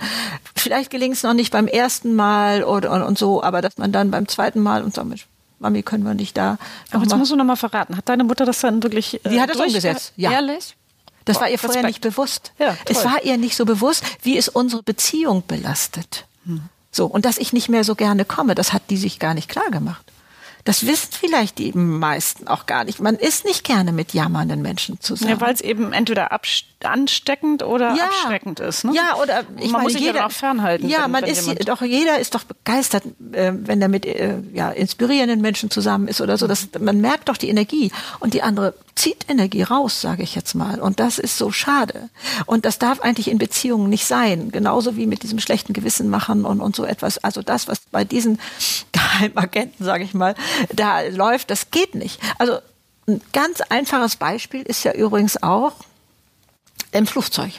Vielleicht 0.54 0.90
gelingt 0.90 1.16
es 1.16 1.22
noch 1.22 1.34
nicht 1.34 1.52
beim 1.52 1.66
ersten 1.66 2.14
Mal 2.14 2.64
oder 2.64 2.92
und, 2.92 3.02
und, 3.02 3.18
so, 3.18 3.42
aber 3.42 3.62
dass 3.62 3.78
man 3.78 3.92
dann 3.92 4.11
beim 4.11 4.28
zweiten 4.28 4.61
Mal 4.61 4.82
und 4.82 4.94
sagt, 4.94 5.26
Mami, 5.58 5.82
können 5.82 6.04
wir 6.04 6.14
nicht 6.14 6.37
da. 6.37 6.58
Aber 6.92 7.02
jetzt 7.02 7.16
musst 7.16 7.32
du 7.32 7.37
noch 7.37 7.44
mal 7.44 7.56
verraten. 7.56 7.96
Hat 7.96 8.08
deine 8.08 8.24
Mutter 8.24 8.44
das 8.44 8.61
dann 8.61 8.82
wirklich? 8.82 9.24
Äh, 9.24 9.30
Sie 9.30 9.40
hat 9.40 9.50
es 9.50 9.56
umgesetzt. 9.56 10.12
Ja. 10.16 10.32
Ehrlich? 10.32 10.76
Das 11.24 11.37
Boah, 11.37 11.42
war 11.42 11.50
ihr 11.50 11.58
vorher 11.58 11.82
nicht 11.82 12.00
bewusst. 12.00 12.52
Ja, 12.58 12.76
es 12.87 13.04
war 13.04 13.22
ihr 13.22 13.37
nicht 13.37 13.54
so 13.56 13.66
bewusst, 13.66 14.02
wie 14.22 14.38
es 14.38 14.48
unsere 14.48 14.82
Beziehung 14.82 15.42
belastet. 15.46 16.26
Hm. 16.46 16.62
So 16.90 17.06
und 17.06 17.24
dass 17.24 17.38
ich 17.38 17.52
nicht 17.52 17.68
mehr 17.68 17.84
so 17.84 17.94
gerne 17.94 18.24
komme, 18.24 18.54
das 18.54 18.72
hat 18.72 18.82
die 18.88 18.96
sich 18.96 19.18
gar 19.18 19.34
nicht 19.34 19.48
klar 19.48 19.70
gemacht. 19.70 20.04
Das 20.68 20.87
wissen 20.87 21.09
vielleicht 21.18 21.57
die 21.57 21.72
meisten 21.72 22.46
auch 22.46 22.66
gar 22.66 22.85
nicht. 22.85 23.00
Man 23.00 23.14
ist 23.14 23.46
nicht 23.46 23.64
gerne 23.64 23.90
mit 23.90 24.12
jammernden 24.12 24.61
Menschen 24.61 25.00
zusammen. 25.00 25.31
Ja, 25.31 25.40
weil 25.40 25.54
es 25.54 25.62
eben 25.62 25.94
entweder 25.94 26.28
ansteckend 26.85 27.62
oder 27.62 27.94
ja. 27.94 28.04
abschreckend 28.04 28.61
ist. 28.61 28.85
Ne? 28.85 28.92
Ja, 28.94 29.16
oder 29.16 29.44
ich 29.57 29.62
man 29.62 29.72
meine, 29.72 29.85
muss 29.85 29.92
sich 29.94 30.02
jeder, 30.02 30.26
auch 30.26 30.31
fernhalten. 30.31 30.87
Ja, 30.87 31.04
wenn, 31.04 31.12
man 31.12 31.22
wenn 31.22 31.31
ist 31.31 31.66
doch 31.66 31.81
jeder 31.81 32.18
ist 32.18 32.35
doch 32.35 32.44
begeistert, 32.44 33.04
äh, 33.33 33.52
wenn 33.54 33.81
er 33.81 33.88
mit 33.88 34.04
äh, 34.04 34.42
ja, 34.52 34.68
inspirierenden 34.68 35.40
Menschen 35.40 35.70
zusammen 35.70 36.07
ist 36.07 36.20
oder 36.20 36.37
so. 36.37 36.46
Das, 36.46 36.68
man 36.78 37.00
merkt 37.00 37.31
doch 37.31 37.38
die 37.38 37.48
Energie 37.48 37.90
und 38.20 38.35
die 38.35 38.42
andere 38.42 38.74
zieht 38.98 39.28
Energie 39.28 39.62
raus, 39.62 40.00
sage 40.00 40.24
ich 40.24 40.34
jetzt 40.34 40.54
mal. 40.54 40.80
Und 40.80 40.98
das 40.98 41.18
ist 41.18 41.38
so 41.38 41.52
schade. 41.52 42.11
Und 42.46 42.64
das 42.64 42.78
darf 42.78 43.00
eigentlich 43.00 43.30
in 43.30 43.38
Beziehungen 43.38 43.88
nicht 43.88 44.06
sein. 44.06 44.50
Genauso 44.50 44.96
wie 44.96 45.06
mit 45.06 45.22
diesem 45.22 45.38
schlechten 45.38 45.72
Gewissen 45.72 46.08
machen 46.11 46.44
und, 46.44 46.61
und 46.61 46.74
so 46.74 46.84
etwas. 46.84 47.18
Also 47.18 47.40
das, 47.42 47.68
was 47.68 47.80
bei 47.92 48.04
diesen 48.04 48.40
Geheimagenten, 48.92 49.84
sage 49.84 50.02
ich 50.02 50.14
mal, 50.14 50.34
da 50.74 51.02
läuft, 51.02 51.50
das 51.50 51.70
geht 51.70 51.94
nicht. 51.94 52.20
Also 52.38 52.58
ein 53.06 53.20
ganz 53.32 53.61
einfaches 53.61 54.16
Beispiel 54.16 54.62
ist 54.62 54.84
ja 54.84 54.92
übrigens 54.92 55.42
auch 55.42 55.72
im 56.90 57.06
Flugzeug. 57.06 57.52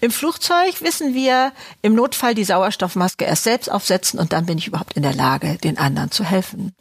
Im 0.00 0.10
Flugzeug 0.10 0.80
wissen 0.80 1.14
wir 1.14 1.52
im 1.82 1.94
Notfall 1.94 2.34
die 2.34 2.44
Sauerstoffmaske 2.44 3.24
erst 3.24 3.44
selbst 3.44 3.70
aufsetzen 3.70 4.18
und 4.18 4.32
dann 4.32 4.46
bin 4.46 4.58
ich 4.58 4.66
überhaupt 4.66 4.94
in 4.94 5.02
der 5.02 5.14
Lage, 5.14 5.56
den 5.58 5.78
anderen 5.78 6.10
zu 6.10 6.24
helfen. 6.24 6.74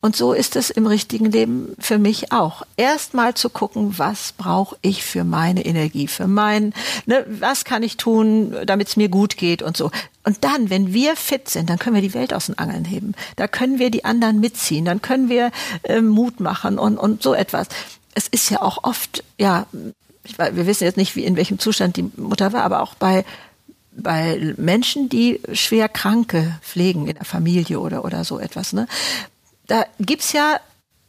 Und 0.00 0.16
so 0.16 0.32
ist 0.32 0.56
es 0.56 0.70
im 0.70 0.88
richtigen 0.88 1.26
Leben 1.26 1.76
für 1.78 1.96
mich 1.96 2.32
auch. 2.32 2.62
Erstmal 2.76 3.34
zu 3.34 3.48
gucken, 3.48 3.98
was 3.98 4.32
brauche 4.32 4.76
ich 4.82 5.04
für 5.04 5.22
meine 5.22 5.64
Energie, 5.64 6.08
für 6.08 6.26
mein, 6.26 6.74
ne, 7.06 7.24
was 7.28 7.64
kann 7.64 7.84
ich 7.84 7.98
tun, 7.98 8.56
damit 8.66 8.88
es 8.88 8.96
mir 8.96 9.08
gut 9.08 9.36
geht 9.36 9.62
und 9.62 9.76
so. 9.76 9.92
Und 10.24 10.42
dann, 10.42 10.70
wenn 10.70 10.92
wir 10.92 11.14
fit 11.14 11.48
sind, 11.48 11.70
dann 11.70 11.78
können 11.78 11.94
wir 11.94 12.02
die 12.02 12.14
Welt 12.14 12.34
aus 12.34 12.46
den 12.46 12.58
Angeln 12.58 12.84
heben. 12.84 13.14
Da 13.36 13.46
können 13.46 13.78
wir 13.78 13.90
die 13.90 14.04
anderen 14.04 14.40
mitziehen, 14.40 14.84
dann 14.84 15.02
können 15.02 15.28
wir 15.28 15.52
äh, 15.84 16.00
Mut 16.00 16.40
machen 16.40 16.78
und, 16.78 16.98
und 16.98 17.22
so 17.22 17.32
etwas. 17.32 17.68
Es 18.14 18.26
ist 18.26 18.50
ja 18.50 18.60
auch 18.60 18.82
oft, 18.82 19.22
ja, 19.38 19.66
ich, 20.24 20.38
wir 20.38 20.66
wissen 20.66 20.84
jetzt 20.84 20.96
nicht, 20.96 21.16
wie, 21.16 21.24
in 21.24 21.36
welchem 21.36 21.58
Zustand 21.58 21.96
die 21.96 22.10
Mutter 22.16 22.52
war, 22.52 22.62
aber 22.62 22.82
auch 22.82 22.94
bei, 22.94 23.24
bei 23.92 24.54
Menschen, 24.56 25.08
die 25.08 25.40
schwer 25.52 25.88
Kranke 25.88 26.58
pflegen 26.62 27.06
in 27.06 27.14
der 27.14 27.24
Familie 27.24 27.80
oder, 27.80 28.04
oder 28.04 28.24
so 28.24 28.38
etwas, 28.38 28.72
ne? 28.72 28.86
Da 29.68 29.86
gibt's 30.00 30.32
ja 30.32 30.60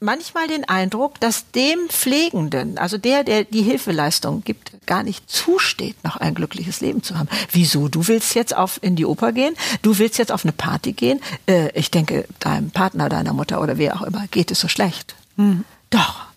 manchmal 0.04 0.48
den 0.48 0.66
Eindruck, 0.66 1.20
dass 1.20 1.50
dem 1.52 1.90
Pflegenden, 1.90 2.78
also 2.78 2.98
der, 2.98 3.24
der 3.24 3.46
die 3.46 3.64
Hilfeleistung 3.64 4.44
gibt, 4.44 4.74
gar 4.86 5.02
nicht 5.02 5.30
zusteht, 5.30 6.04
noch 6.04 6.18
ein 6.18 6.36
glückliches 6.36 6.82
Leben 6.82 7.02
zu 7.02 7.18
haben. 7.18 7.30
Wieso? 7.52 7.88
Du 7.88 8.08
willst 8.08 8.36
jetzt 8.36 8.56
auf 8.56 8.80
in 8.84 8.96
die 8.96 9.06
Oper 9.06 9.32
gehen? 9.32 9.56
Du 9.82 9.98
willst 9.98 10.20
jetzt 10.20 10.32
auf 10.32 10.44
eine 10.44 10.52
Party 10.52 10.94
gehen? 10.94 11.22
Äh, 11.48 11.72
ich 11.78 11.90
denke, 11.90 12.26
deinem 12.40 12.70
Partner, 12.70 13.10
deiner 13.10 13.34
Mutter 13.34 13.62
oder 13.62 13.78
wer 13.78 13.96
auch 13.96 14.04
immer 14.04 14.28
geht 14.28 14.52
es 14.52 14.60
so 14.60 14.68
schlecht. 14.68 15.16
Mhm. 15.38 15.64
Doch. 15.90 16.33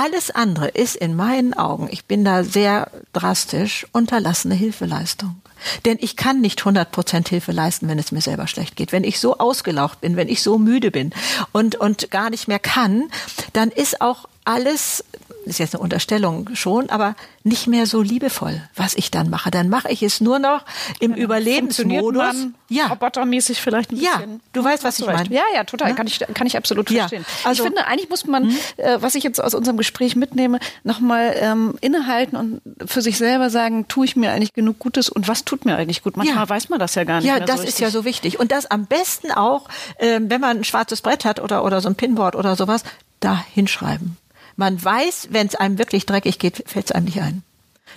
Alles 0.00 0.30
andere 0.30 0.68
ist 0.68 0.94
in 0.94 1.16
meinen 1.16 1.54
Augen, 1.54 1.88
ich 1.90 2.04
bin 2.04 2.24
da 2.24 2.44
sehr 2.44 2.88
drastisch, 3.12 3.84
unterlassene 3.90 4.54
Hilfeleistung. 4.54 5.42
Denn 5.86 5.98
ich 6.00 6.14
kann 6.14 6.40
nicht 6.40 6.60
100% 6.60 7.28
Hilfe 7.28 7.50
leisten, 7.50 7.88
wenn 7.88 7.98
es 7.98 8.12
mir 8.12 8.20
selber 8.20 8.46
schlecht 8.46 8.76
geht. 8.76 8.92
Wenn 8.92 9.02
ich 9.02 9.18
so 9.18 9.38
ausgelaucht 9.38 10.00
bin, 10.00 10.14
wenn 10.14 10.28
ich 10.28 10.40
so 10.40 10.56
müde 10.56 10.92
bin 10.92 11.12
und, 11.50 11.74
und 11.74 12.12
gar 12.12 12.30
nicht 12.30 12.46
mehr 12.46 12.60
kann, 12.60 13.10
dann 13.54 13.72
ist 13.72 14.00
auch 14.00 14.28
alles 14.44 15.04
ist 15.44 15.58
jetzt 15.58 15.74
eine 15.74 15.82
Unterstellung 15.82 16.50
schon, 16.54 16.90
aber 16.90 17.14
nicht 17.42 17.66
mehr 17.66 17.86
so 17.86 18.02
liebevoll, 18.02 18.62
was 18.74 18.94
ich 18.94 19.10
dann 19.10 19.30
mache. 19.30 19.50
Dann 19.50 19.68
mache 19.68 19.90
ich 19.90 20.02
es 20.02 20.20
nur 20.20 20.38
noch 20.38 20.64
im 21.00 21.12
ja, 21.12 21.18
Überlebensmodus. 21.18 22.48
Ja. 22.68 22.86
Robotermäßig 22.88 23.60
vielleicht 23.60 23.90
ein 23.90 23.98
bisschen. 23.98 24.30
Ja, 24.30 24.38
du 24.52 24.62
weißt, 24.62 24.84
was 24.84 24.98
ich 24.98 25.06
meine. 25.06 25.32
Ja, 25.32 25.42
ja, 25.54 25.64
total. 25.64 25.90
Ne? 25.90 25.94
Kann 25.94 26.06
ich, 26.06 26.18
kann 26.34 26.46
ich 26.46 26.56
absolut 26.56 26.90
verstehen. 26.90 27.24
Ja, 27.26 27.48
also, 27.48 27.62
ich 27.62 27.66
finde, 27.66 27.86
eigentlich 27.86 28.10
muss 28.10 28.26
man, 28.26 28.50
hm? 28.50 28.56
äh, 28.76 29.00
was 29.00 29.14
ich 29.14 29.24
jetzt 29.24 29.42
aus 29.42 29.54
unserem 29.54 29.78
Gespräch 29.78 30.16
mitnehme, 30.16 30.58
nochmal 30.84 31.34
ähm, 31.40 31.74
innehalten 31.80 32.36
und 32.36 32.60
für 32.86 33.00
sich 33.00 33.16
selber 33.16 33.48
sagen, 33.48 33.88
tue 33.88 34.04
ich 34.04 34.16
mir 34.16 34.32
eigentlich 34.32 34.52
genug 34.52 34.78
Gutes 34.78 35.08
und 35.08 35.28
was 35.28 35.44
tut 35.44 35.64
mir 35.64 35.76
eigentlich 35.76 36.02
gut? 36.02 36.16
Manchmal 36.16 36.44
ja. 36.44 36.48
weiß 36.48 36.68
man 36.68 36.78
das 36.78 36.94
ja 36.94 37.04
gar 37.04 37.20
nicht. 37.20 37.28
Ja, 37.28 37.40
das 37.40 37.62
so 37.62 37.66
ist 37.66 37.80
ja 37.80 37.90
so 37.90 38.04
wichtig. 38.04 38.38
Und 38.38 38.52
das 38.52 38.66
am 38.70 38.84
besten 38.86 39.32
auch, 39.32 39.68
äh, 39.96 40.20
wenn 40.22 40.40
man 40.40 40.58
ein 40.58 40.64
schwarzes 40.64 41.00
Brett 41.00 41.24
hat 41.24 41.40
oder, 41.40 41.64
oder 41.64 41.80
so 41.80 41.88
ein 41.88 41.94
Pinboard 41.94 42.36
oder 42.36 42.54
sowas, 42.56 42.82
da 43.20 43.42
hinschreiben. 43.54 44.16
Man 44.58 44.84
weiß, 44.84 45.28
wenn 45.30 45.46
es 45.46 45.54
einem 45.54 45.78
wirklich 45.78 46.04
dreckig 46.04 46.40
geht, 46.40 46.64
fällt 46.66 46.86
es 46.86 46.92
einem 46.92 47.04
nicht 47.04 47.22
ein. 47.22 47.44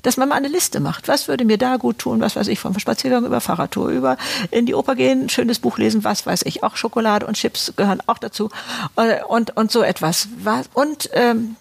Dass 0.03 0.15
man 0.15 0.29
mal 0.29 0.35
eine 0.35 0.47
Liste 0.47 0.79
macht. 0.79 1.07
Was 1.07 1.27
würde 1.27 1.43
mir 1.43 1.57
da 1.57 1.77
gut 1.77 1.97
tun? 1.97 2.21
Was 2.21 2.35
weiß 2.35 2.47
ich, 2.49 2.59
vom 2.59 2.77
Spaziergang 2.77 3.25
über 3.25 3.41
Fahrradtour, 3.41 3.89
über 3.89 4.15
in 4.51 4.67
die 4.67 4.75
Oper 4.75 4.93
gehen, 4.93 5.27
schönes 5.27 5.57
Buch 5.57 5.79
lesen, 5.79 6.03
was 6.03 6.27
weiß 6.27 6.43
ich. 6.43 6.63
Auch 6.63 6.75
Schokolade 6.75 7.25
und 7.25 7.33
Chips 7.33 7.73
gehören 7.75 8.03
auch 8.05 8.19
dazu. 8.19 8.51
Äh, 8.95 9.23
und, 9.23 9.57
und 9.57 9.71
so 9.71 9.81
etwas. 9.81 10.29
Und 10.75 11.09
ähm, 11.13 11.55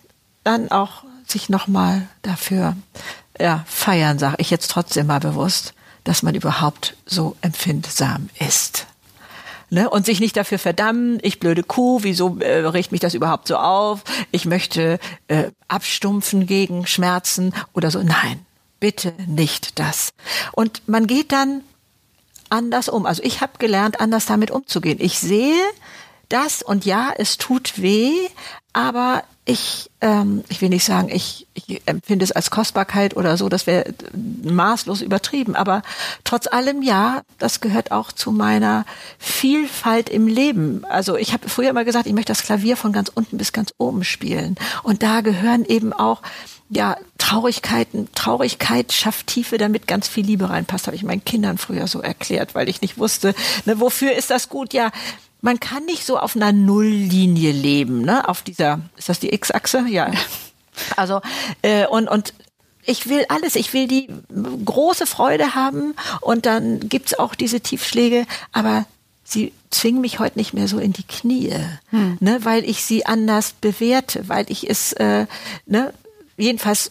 dann 0.45 0.71
auch 0.71 1.05
sich 1.27 1.49
nochmal 1.49 2.07
dafür 2.21 2.77
ja, 3.39 3.65
feiern, 3.67 4.19
sage 4.19 4.37
ich 4.39 4.51
jetzt 4.51 4.71
trotzdem 4.71 5.07
mal 5.07 5.21
bewusst, 5.21 5.73
dass 6.05 6.23
man 6.23 6.35
überhaupt 6.35 6.95
so 7.07 7.37
empfindsam 7.41 8.29
ist 8.39 8.87
ne? 9.70 9.88
und 9.88 10.06
sich 10.06 10.20
nicht 10.20 10.37
dafür 10.37 10.59
verdammen, 10.59 11.18
ich 11.22 11.40
blöde 11.40 11.62
Kuh, 11.62 12.00
wieso 12.02 12.38
äh, 12.38 12.66
regt 12.66 12.92
mich 12.92 13.00
das 13.00 13.14
überhaupt 13.14 13.48
so 13.48 13.56
auf? 13.56 14.02
Ich 14.30 14.44
möchte 14.44 14.98
äh, 15.28 15.50
abstumpfen 15.68 16.46
gegen 16.46 16.87
Schmerzen 16.87 17.54
oder 17.72 17.90
so. 17.90 18.02
Nein, 18.02 18.44
bitte 18.80 19.14
nicht 19.26 19.78
das. 19.78 20.12
Und 20.52 20.83
man 20.87 21.06
geht 21.06 21.33
dann 21.33 21.62
anders 22.48 22.88
um. 22.88 23.06
Also 23.06 23.22
ich 23.22 23.40
habe 23.40 23.52
gelernt, 23.59 24.00
anders 24.00 24.26
damit 24.26 24.50
umzugehen. 24.50 24.98
Ich 25.00 25.18
sehe 25.18 25.62
das 26.28 26.62
und 26.62 26.85
ja, 26.85 27.12
es 27.16 27.38
tut 27.38 27.80
weh, 27.80 28.12
aber 28.72 29.24
ich, 29.44 29.90
ähm, 30.00 30.44
ich 30.48 30.61
will 30.61 30.68
nicht 30.68 30.85
sagen, 30.85 31.09
ich, 31.11 31.46
ich 31.54 31.83
empfinde 31.87 32.24
es 32.24 32.30
als 32.30 32.50
Kostbarkeit 32.50 33.16
oder 33.16 33.37
so, 33.37 33.48
das 33.48 33.66
wäre 33.66 33.92
maßlos 34.14 35.02
übertrieben, 35.02 35.56
aber 35.56 35.83
trotz 36.24 36.46
allem 36.46 36.83
ja, 36.83 37.22
das 37.38 37.61
gehört 37.61 37.90
auch 37.90 38.12
zu 38.12 38.30
meiner 38.30 38.85
Vielfalt 39.18 40.09
im 40.09 40.28
Leben. 40.28 40.85
Also 40.85 41.16
ich 41.16 41.33
habe 41.33 41.48
früher 41.48 41.70
immer 41.70 41.85
gesagt, 41.85 42.06
ich 42.06 42.12
möchte 42.12 42.30
das 42.30 42.42
Klavier 42.42 42.76
von 42.76 42.92
ganz 42.92 43.11
unten 43.12 43.38
bis 43.38 43.52
ganz 43.52 43.74
oben 43.78 44.04
spielen 44.04 44.56
und 44.85 45.02
da 45.02 45.20
gehören 45.20 45.64
eben 45.64 45.92
auch 45.92 46.22
ja, 46.68 46.96
Traurigkeiten, 47.18 48.09
Traurigkeit 48.14 48.92
schafft 48.92 49.26
Tiefe, 49.26 49.59
damit 49.59 49.88
ganz 49.88 50.06
viel 50.06 50.24
Liebe 50.24 50.48
reinpasst, 50.48 50.87
habe 50.87 50.94
ich 50.94 51.02
meinen 51.02 51.24
Kindern 51.24 51.59
früher 51.59 51.88
so 51.88 52.00
erklärt, 52.00 52.54
weil 52.54 52.68
ich 52.68 52.80
nicht 52.80 52.96
wusste, 52.96 53.35
ne, 53.64 53.80
wofür 53.80 54.12
ist 54.12 54.30
das 54.30 54.48
gut? 54.48 54.72
Ja, 54.72 54.92
man 55.40 55.61
kann 55.61 55.85
nicht 55.85 56.05
so 56.05 56.18
auf 56.18 56.37
einer 56.37 56.53
Nulllinie 56.53 57.53
leben, 57.53 58.03
ne? 58.03 58.29
Auf 58.29 58.42
dieser, 58.42 58.81
ist 58.96 59.09
das 59.09 59.20
die 59.20 59.33
X-Achse? 59.33 59.87
Ja. 59.88 60.11
Also, 60.96 61.20
äh, 61.62 61.87
und, 61.87 62.09
und 62.09 62.33
ich 62.85 63.09
will 63.09 63.24
alles, 63.29 63.55
ich 63.55 63.72
will 63.72 63.87
die 63.87 64.09
große 64.64 65.07
Freude 65.07 65.55
haben 65.55 65.94
und 66.20 66.46
dann 66.46 66.88
gibt's 66.88 67.18
auch 67.18 67.35
diese 67.35 67.61
Tiefschläge, 67.61 68.26
aber 68.53 68.87
sie 69.24 69.53
zwingen 69.70 70.00
mich 70.00 70.18
heute 70.18 70.38
nicht 70.38 70.55
mehr 70.55 70.68
so 70.68 70.79
in 70.79 70.92
die 70.92 71.05
Knie, 71.05 71.55
hm. 71.90 72.18
ne, 72.20 72.40
weil 72.42 72.64
ich 72.64 72.85
sie 72.85 73.07
anders 73.07 73.53
bewerte, 73.53 74.29
weil 74.29 74.46
ich 74.48 74.68
es, 74.68 74.92
äh, 74.94 75.26
ne, 75.66 75.92
jedenfalls 76.37 76.90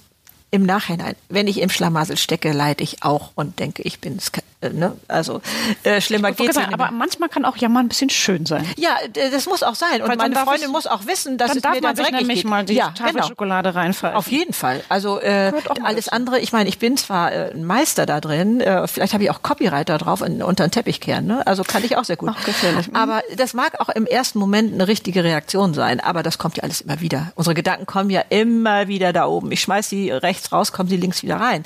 im 0.51 0.63
Nachhinein, 0.63 1.15
wenn 1.27 1.47
ich 1.47 1.59
im 1.59 1.69
Schlamassel 1.69 2.17
stecke, 2.17 2.53
leide 2.53 2.83
ich 2.83 3.03
auch 3.03 3.31
und 3.35 3.59
denke, 3.59 3.83
ich 3.83 3.99
bin 3.99 4.17
es. 4.17 4.31
Ne? 4.61 4.97
Also 5.07 5.41
äh, 5.83 6.01
schlimmer 6.01 6.31
geht's 6.31 6.55
gesagt, 6.55 6.73
Aber 6.73 6.91
manchmal 6.91 7.29
kann 7.29 7.45
auch 7.45 7.55
Jammer 7.57 7.79
ein 7.79 7.87
bisschen 7.87 8.09
schön 8.09 8.45
sein. 8.45 8.65
Ja, 8.77 8.97
das 9.13 9.45
muss 9.45 9.63
auch 9.63 9.75
sein. 9.75 10.01
Und 10.01 10.09
Weil 10.09 10.17
meine 10.17 10.35
Freundin 10.35 10.71
muss 10.71 10.87
auch 10.87 11.05
wissen, 11.05 11.37
dass 11.37 11.55
es 11.55 11.63
mir 11.63 11.81
dann 11.81 11.95
sich 11.95 12.11
nämlich 12.11 12.41
geht. 12.41 12.49
mal 12.49 12.65
die 12.65 12.73
ja, 12.73 12.89
Tafel 12.89 13.13
genau. 13.13 13.27
Schokolade 13.27 13.73
reinfallen. 13.75 14.17
Auf 14.17 14.29
jeden 14.29 14.53
Fall. 14.53 14.83
Also 14.89 15.19
äh, 15.19 15.53
alles 15.83 16.09
andere. 16.09 16.39
Ich 16.39 16.51
meine, 16.51 16.67
ich 16.67 16.79
bin 16.79 16.97
zwar 16.97 17.31
äh, 17.31 17.51
ein 17.51 17.63
Meister 17.63 18.05
da 18.05 18.19
drin. 18.19 18.59
Äh, 18.59 18.87
vielleicht 18.87 19.13
habe 19.13 19.23
ich 19.23 19.31
auch 19.31 19.41
Copyright 19.41 19.87
da 19.87 19.97
drauf 19.97 20.21
in, 20.21 20.43
unter 20.43 20.67
den 20.67 20.71
Teppich 20.71 20.99
kehren. 20.99 21.25
Ne? 21.25 21.45
Also 21.47 21.63
kann 21.63 21.83
ich 21.83 21.95
auch 21.95 22.03
sehr 22.03 22.17
gut. 22.17 22.31
Ach, 22.33 22.45
gefährlich. 22.45 22.89
Mhm. 22.89 22.95
Aber 22.95 23.21
das 23.35 23.53
mag 23.53 23.79
auch 23.79 23.89
im 23.89 24.05
ersten 24.05 24.39
Moment 24.39 24.73
eine 24.73 24.87
richtige 24.87 25.23
Reaktion 25.23 25.73
sein. 25.73 25.99
Aber 25.99 26.23
das 26.23 26.37
kommt 26.37 26.57
ja 26.57 26.63
alles 26.63 26.81
immer 26.81 26.99
wieder. 26.99 27.31
Unsere 27.35 27.53
Gedanken 27.53 27.85
kommen 27.85 28.09
ja 28.09 28.23
immer 28.29 28.87
wieder 28.87 29.13
da 29.13 29.25
oben. 29.25 29.51
Ich 29.51 29.61
schmeiß 29.61 29.89
sie 29.89 30.11
rechts 30.11 30.51
raus, 30.51 30.71
kommen 30.71 30.89
sie 30.89 30.97
links 30.97 31.23
wieder 31.23 31.37
rein. 31.37 31.63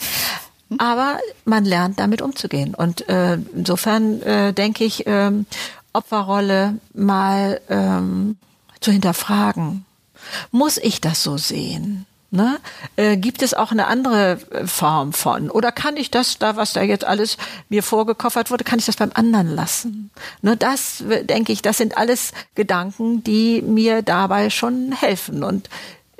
Aber 0.79 1.19
man 1.45 1.65
lernt 1.65 1.99
damit 1.99 2.21
umzugehen. 2.21 2.75
Und 2.75 3.07
äh, 3.09 3.37
insofern 3.55 4.21
äh, 4.21 4.53
denke 4.53 4.83
ich, 4.83 5.03
ähm, 5.05 5.45
Opferrolle 5.93 6.79
mal 6.93 7.61
ähm, 7.69 8.37
zu 8.79 8.91
hinterfragen. 8.91 9.85
Muss 10.51 10.77
ich 10.77 11.01
das 11.01 11.23
so 11.23 11.37
sehen? 11.37 12.05
Ne? 12.31 12.59
Äh, 12.95 13.17
gibt 13.17 13.43
es 13.43 13.53
auch 13.53 13.71
eine 13.71 13.85
andere 13.85 14.39
äh, 14.49 14.65
Form 14.65 15.13
von? 15.13 15.51
Oder 15.51 15.71
kann 15.71 15.97
ich 15.97 16.09
das 16.09 16.39
da, 16.39 16.55
was 16.55 16.73
da 16.73 16.81
jetzt 16.81 17.05
alles 17.05 17.37
mir 17.69 17.83
vorgekoffert 17.83 18.49
wurde, 18.49 18.63
kann 18.63 18.79
ich 18.79 18.87
das 18.87 18.95
beim 18.95 19.11
anderen 19.13 19.53
lassen? 19.53 20.09
Ne? 20.41 20.57
Das 20.57 21.03
denke 21.05 21.53
ich, 21.53 21.61
das 21.61 21.77
sind 21.77 21.95
alles 21.95 22.31
Gedanken, 22.55 23.23
die 23.23 23.61
mir 23.61 24.01
dabei 24.01 24.49
schon 24.49 24.93
helfen. 24.93 25.43
Und 25.43 25.69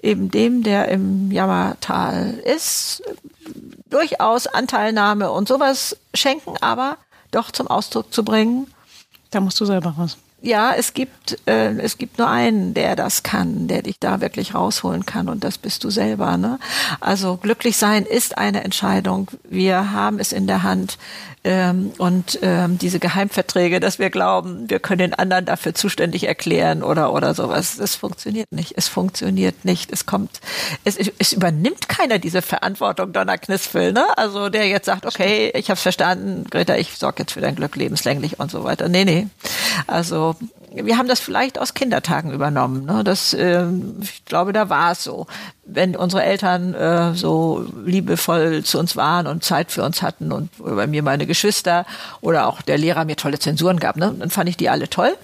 eben 0.04 0.30
dem, 0.30 0.64
der 0.64 0.90
im 0.90 1.32
Jammertal 1.32 2.34
ist, 2.44 3.02
durchaus 3.90 4.48
Anteilnahme 4.48 5.32
und 5.32 5.48
sowas 5.48 5.98
schenken, 6.14 6.56
aber 6.62 6.98
doch 7.32 7.52
zum 7.52 7.68
Ausdruck 7.68 8.14
zu 8.14 8.24
bringen. 8.24 8.68
Da 9.32 9.40
musst 9.40 9.60
du 9.60 9.66
selber 9.66 9.92
raus. 9.92 10.18
Ja, 10.46 10.74
es 10.76 10.94
gibt, 10.94 11.40
äh, 11.48 11.72
es 11.78 11.98
gibt 11.98 12.20
nur 12.20 12.28
einen, 12.28 12.74
der 12.74 12.98
das 12.98 13.24
kann, 13.24 13.70
der 13.70 13.82
dich 13.82 13.98
da 13.98 14.20
wirklich 14.20 14.54
rausholen 14.54 15.06
kann 15.06 15.30
und 15.30 15.46
das 15.46 15.58
bist 15.58 15.86
du 15.86 15.90
selber. 15.90 16.36
Ne? 16.36 16.60
Also 17.00 17.38
glücklich 17.38 17.78
sein 17.78 18.06
ist 18.06 18.38
eine 18.38 18.62
Entscheidung. 18.66 19.30
Wir 19.50 19.94
haben 19.94 20.20
es 20.20 20.34
in 20.34 20.46
der 20.46 20.64
Hand 20.64 20.98
ähm, 21.46 21.94
und 21.98 22.40
ähm, 22.42 22.78
diese 22.78 23.00
Geheimverträge, 23.00 23.80
dass 23.80 24.00
wir 24.00 24.10
glauben, 24.10 24.70
wir 24.70 24.80
können 24.80 25.00
den 25.00 25.14
anderen 25.14 25.46
dafür 25.46 25.76
zuständig 25.76 26.28
erklären 26.28 26.84
oder 26.84 27.14
oder 27.14 27.34
sowas, 27.34 27.78
das 27.78 27.96
funktioniert 27.96 28.52
nicht. 28.52 28.74
Es 28.76 28.90
funktioniert 28.90 29.64
nicht. 29.64 29.94
Es 29.94 30.06
kommt, 30.06 30.42
es, 30.84 30.98
es 30.98 31.32
übernimmt 31.32 31.88
keiner 31.88 32.20
diese 32.20 32.42
Verantwortung, 32.42 33.14
Donner 33.14 33.38
Knispel, 33.38 33.94
ne? 33.94 34.06
Also 34.18 34.50
der 34.50 34.68
jetzt 34.68 34.86
sagt, 34.86 35.06
okay, 35.06 35.52
ich 35.56 35.70
habe 35.70 35.80
verstanden, 35.80 36.46
Greta, 36.50 36.76
ich 36.76 36.98
sorge 36.98 37.24
jetzt 37.24 37.32
für 37.32 37.42
dein 37.42 37.56
Glück 37.56 37.78
lebenslänglich 37.78 38.40
und 38.40 38.52
so 38.52 38.66
weiter. 38.66 38.90
Nee, 38.90 39.06
nee. 39.06 39.28
Also 39.88 40.36
wir 40.74 40.98
haben 40.98 41.08
das 41.08 41.20
vielleicht 41.20 41.60
aus 41.60 41.74
Kindertagen 41.74 42.32
übernommen. 42.32 42.86
Ne? 42.86 43.04
Das, 43.04 43.34
äh, 43.34 43.66
ich 44.02 44.26
glaube, 44.26 44.54
da 44.54 44.70
war 44.70 44.92
es 44.92 45.04
so. 45.04 45.28
Wenn 45.66 45.96
unsere 45.96 46.24
Eltern 46.24 46.74
äh, 46.74 47.14
so 47.14 47.66
liebevoll 47.86 48.64
zu 48.64 48.80
uns 48.80 48.96
waren 48.96 49.28
und 49.28 49.44
Zeit 49.44 49.72
für 49.72 49.84
uns 49.84 50.02
hatten 50.02 50.32
und 50.32 50.50
bei 50.58 50.88
mir 50.88 51.04
meine 51.04 51.28
Geschwister 51.28 51.86
oder 52.22 52.48
auch 52.48 52.62
der 52.62 52.78
Lehrer 52.78 53.06
mir 53.06 53.16
tolle 53.16 53.40
Zensuren 53.40 53.80
gab, 53.80 53.98
ne? 53.98 54.14
dann 54.18 54.30
fand 54.30 54.50
ich 54.50 54.58
die 54.58 54.70
alle 54.70 54.90
toll. 54.90 55.16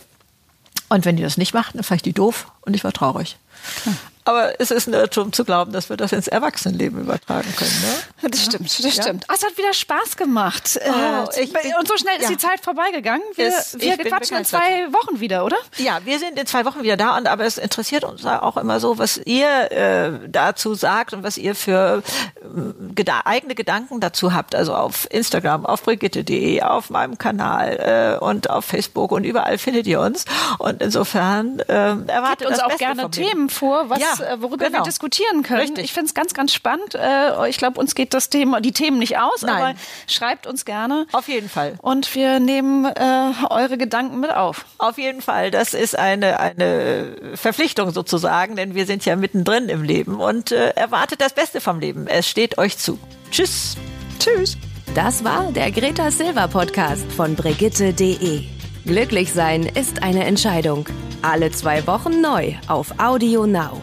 Und 0.90 1.06
wenn 1.06 1.18
die 1.18 1.24
das 1.24 1.38
nicht 1.38 1.54
machten, 1.54 1.78
dann 1.78 1.84
fand 1.84 1.98
ich 2.00 2.04
die 2.04 2.14
doof 2.14 2.48
und 2.62 2.76
ich 2.76 2.84
war 2.84 2.94
traurig. 2.94 3.38
Hm. 3.84 3.98
Aber 4.26 4.60
es 4.60 4.70
ist 4.70 4.88
ein 4.88 4.94
Irrtum 4.94 5.34
zu 5.34 5.46
glauben, 5.46 5.72
dass 5.72 5.90
wir 5.90 5.98
das 5.98 6.12
ins 6.12 6.28
Erwachsenenleben 6.28 7.02
übertragen 7.02 7.52
können. 7.56 7.72
Ne? 7.82 8.30
Das 8.30 8.46
stimmt, 8.46 8.66
das 8.66 8.96
ja? 8.96 9.04
stimmt. 9.04 9.26
Oh, 9.30 9.34
es 9.36 9.44
hat 9.44 9.58
wieder 9.58 9.74
Spaß 9.74 10.18
gemacht. 10.18 10.80
Oh, 10.86 11.30
äh, 11.36 11.46
bin, 11.46 11.74
und 11.80 11.88
so 11.88 11.98
schnell 11.98 12.18
ist 12.18 12.24
ja. 12.24 12.30
die 12.30 12.38
Zeit 12.38 12.60
vorbeigegangen. 12.62 13.24
Wir, 13.36 13.48
es, 13.48 13.80
wir 13.80 13.98
quatschen 13.98 14.38
in 14.38 14.46
zwei 14.46 14.92
Wochen 14.92 15.20
wieder, 15.20 15.46
oder? 15.46 15.56
Ja, 15.78 16.00
wir 16.06 16.20
sind 16.20 16.38
in 16.38 16.46
zwei 16.46 16.66
Wochen 16.66 16.84
wieder 16.84 16.98
da. 16.98 17.18
Und 17.18 17.28
aber 17.28 17.46
es 17.46 17.58
interessiert 17.58 18.04
uns 18.04 18.26
auch 18.26 18.58
immer 18.58 18.80
so, 18.80 18.98
was 18.98 19.18
ihr 19.18 19.72
äh, 19.72 20.12
dazu 20.28 20.76
sagt 20.76 21.14
und 21.14 21.24
was 21.24 21.38
ihr 21.38 21.56
für 21.56 22.04
äh, 22.44 23.04
eigene 23.26 23.56
Gedanken 23.56 24.00
dazu 24.00 24.34
habt. 24.34 24.54
Also 24.54 24.76
auf 24.76 25.08
Instagram, 25.12 25.66
auf 25.66 25.82
brigitte.de, 25.84 26.62
auf 26.62 26.90
meinem 26.90 27.18
Kanal 27.18 28.18
äh, 28.20 28.24
und 28.24 28.50
auf 28.50 28.66
Facebook 28.66 29.12
und 29.12 29.24
überall 29.24 29.58
findet 29.58 29.88
ihr 29.88 30.02
uns. 30.02 30.26
Und 30.58 30.82
insofern 30.82 31.60
äh, 31.60 31.74
erwartet 31.74 32.48
Gebt 32.48 32.52
uns 32.52 32.60
auch 32.60 32.78
gerne 32.78 33.10
Themen 33.10 33.50
vor, 33.50 33.90
was 33.90 34.00
ja 34.00 34.09
äh, 34.20 34.42
worüber 34.42 34.66
genau. 34.66 34.80
wir 34.80 34.84
diskutieren 34.84 35.44
können. 35.44 35.62
Richtig. 35.62 35.86
Ich 35.86 35.94
finde 35.94 36.08
es 36.08 36.14
ganz, 36.14 36.34
ganz 36.34 36.54
spannend. 36.54 36.96
Äh, 36.96 37.50
ich 37.50 37.58
glaube, 37.58 37.80
uns 37.80 37.96
geht 37.96 38.14
das 38.14 38.30
Thema, 38.30 38.62
die 38.62 38.72
Themen 38.72 39.00
nicht 39.00 39.18
aus, 39.18 39.42
Nein. 39.42 39.56
aber 39.56 39.74
schreibt 40.08 40.48
uns 40.48 40.66
gerne. 40.66 41.06
Auf 41.12 41.28
jeden 41.28 41.50
Fall. 41.50 41.76
Und 41.82 42.14
wir 42.16 42.40
nehmen 42.40 42.86
äh, 42.86 43.32
eure 43.50 43.78
Gedanken 43.78 44.20
mit 44.20 44.34
auf. 44.34 44.66
Auf 44.78 44.98
jeden 44.98 45.22
Fall. 45.22 45.52
Das 45.52 45.74
ist 45.74 45.98
eine, 45.98 46.40
eine 46.40 47.16
Verpflichtung 47.36 47.92
sozusagen, 47.92 48.56
denn 48.56 48.76
wir 48.76 48.86
sind 48.86 49.06
ja 49.06 49.16
mittendrin 49.16 49.70
im 49.70 49.84
Leben 49.84 50.20
und 50.20 50.52
äh, 50.52 50.70
erwartet 50.72 51.22
das 51.22 51.34
Beste 51.34 51.62
vom 51.62 51.80
Leben. 51.80 52.08
Es 52.08 52.28
steht 52.28 52.58
euch 52.58 52.78
zu. 52.78 53.00
Tschüss. 53.32 53.76
Tschüss. 54.20 54.58
Das 54.96 55.24
war 55.24 55.52
der 55.52 55.72
Greta 55.72 56.10
Silver 56.10 56.48
Podcast 56.48 57.06
von 57.14 57.36
Brigitte.de. 57.36 58.44
Glücklich 58.86 59.32
sein 59.32 59.64
ist 59.66 60.02
eine 60.02 60.26
Entscheidung. 60.26 60.88
Alle 61.22 61.52
zwei 61.52 61.86
Wochen 61.86 62.22
neu 62.22 62.56
auf 62.68 62.98
Audio 62.98 63.46
Now. 63.46 63.82